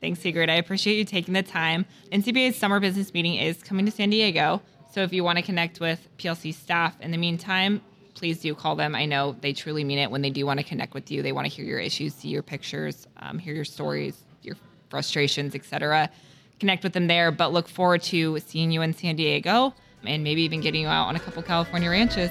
Thanks, 0.00 0.20
Sigrid. 0.20 0.48
I 0.48 0.54
appreciate 0.54 0.96
you 0.96 1.04
taking 1.04 1.34
the 1.34 1.42
time. 1.42 1.84
NCBA's 2.10 2.56
summer 2.56 2.80
business 2.80 3.12
meeting 3.12 3.34
is 3.34 3.62
coming 3.62 3.84
to 3.84 3.92
San 3.92 4.08
Diego. 4.08 4.62
So 4.94 5.02
if 5.02 5.12
you 5.12 5.22
want 5.22 5.36
to 5.36 5.42
connect 5.42 5.78
with 5.78 6.08
PLC 6.16 6.54
staff 6.54 6.98
in 7.02 7.10
the 7.10 7.18
meantime, 7.18 7.82
please 8.16 8.40
do 8.40 8.54
call 8.54 8.74
them. 8.74 8.94
I 8.94 9.04
know 9.04 9.36
they 9.40 9.52
truly 9.52 9.84
mean 9.84 9.98
it 9.98 10.10
when 10.10 10.22
they 10.22 10.30
do 10.30 10.44
want 10.46 10.58
to 10.58 10.64
connect 10.64 10.94
with 10.94 11.10
you. 11.10 11.22
They 11.22 11.32
want 11.32 11.46
to 11.46 11.52
hear 11.52 11.64
your 11.64 11.78
issues, 11.78 12.14
see 12.14 12.28
your 12.28 12.42
pictures, 12.42 13.06
um, 13.18 13.38
hear 13.38 13.54
your 13.54 13.64
stories, 13.64 14.16
your 14.42 14.56
frustrations, 14.88 15.54
etc. 15.54 16.10
Connect 16.58 16.82
with 16.82 16.94
them 16.94 17.06
there. 17.06 17.30
But 17.30 17.52
look 17.52 17.68
forward 17.68 18.02
to 18.04 18.40
seeing 18.40 18.70
you 18.72 18.82
in 18.82 18.92
San 18.94 19.16
Diego 19.16 19.74
and 20.04 20.24
maybe 20.24 20.42
even 20.42 20.60
getting 20.60 20.82
you 20.82 20.88
out 20.88 21.06
on 21.06 21.16
a 21.16 21.20
couple 21.20 21.42
California 21.42 21.90
ranches. 21.90 22.30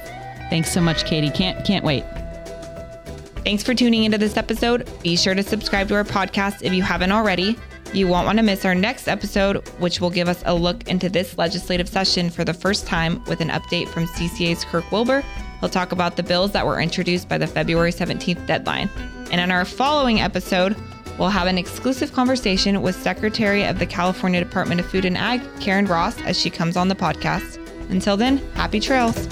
Thanks 0.49 0.71
so 0.71 0.81
much, 0.81 1.05
Katie. 1.05 1.29
Can't 1.29 1.63
can't 1.65 1.85
wait. 1.85 2.03
Thanks 3.43 3.63
for 3.63 3.75
tuning 3.75 4.05
into 4.05 4.17
this 4.17 4.37
episode. 4.37 4.89
Be 5.03 5.15
sure 5.15 5.35
to 5.35 5.43
subscribe 5.43 5.87
to 5.89 5.95
our 5.95 6.03
podcast 6.03 6.63
if 6.63 6.73
you 6.73 6.81
haven't 6.81 7.11
already. 7.11 7.55
You 7.93 8.07
won't 8.07 8.25
want 8.25 8.39
to 8.39 8.43
miss 8.43 8.65
our 8.65 8.75
next 8.75 9.07
episode, 9.07 9.67
which 9.79 10.01
will 10.01 10.09
give 10.09 10.27
us 10.27 10.41
a 10.45 10.53
look 10.53 10.87
into 10.87 11.09
this 11.09 11.37
legislative 11.37 11.87
session 11.87 12.29
for 12.29 12.43
the 12.43 12.53
first 12.53 12.87
time 12.87 13.23
with 13.25 13.41
an 13.41 13.49
update 13.49 13.87
from 13.87 14.07
CCA's 14.07 14.65
Kirk 14.65 14.91
Wilbur. 14.91 15.23
He'll 15.59 15.69
talk 15.69 15.91
about 15.91 16.15
the 16.15 16.23
bills 16.23 16.51
that 16.51 16.65
were 16.65 16.79
introduced 16.79 17.29
by 17.29 17.37
the 17.37 17.47
February 17.47 17.91
17th 17.91 18.45
deadline. 18.45 18.89
And 19.31 19.41
in 19.41 19.51
our 19.51 19.65
following 19.65 20.21
episode, 20.21 20.75
we'll 21.17 21.29
have 21.29 21.47
an 21.47 21.57
exclusive 21.57 22.13
conversation 22.13 22.81
with 22.81 22.95
Secretary 22.95 23.63
of 23.63 23.79
the 23.79 23.85
California 23.85 24.43
Department 24.43 24.79
of 24.79 24.87
Food 24.87 25.05
and 25.05 25.17
Ag, 25.17 25.41
Karen 25.59 25.85
Ross, 25.85 26.19
as 26.21 26.39
she 26.39 26.49
comes 26.49 26.77
on 26.77 26.87
the 26.87 26.95
podcast. 26.95 27.59
Until 27.89 28.17
then, 28.17 28.37
happy 28.55 28.79
trails. 28.79 29.27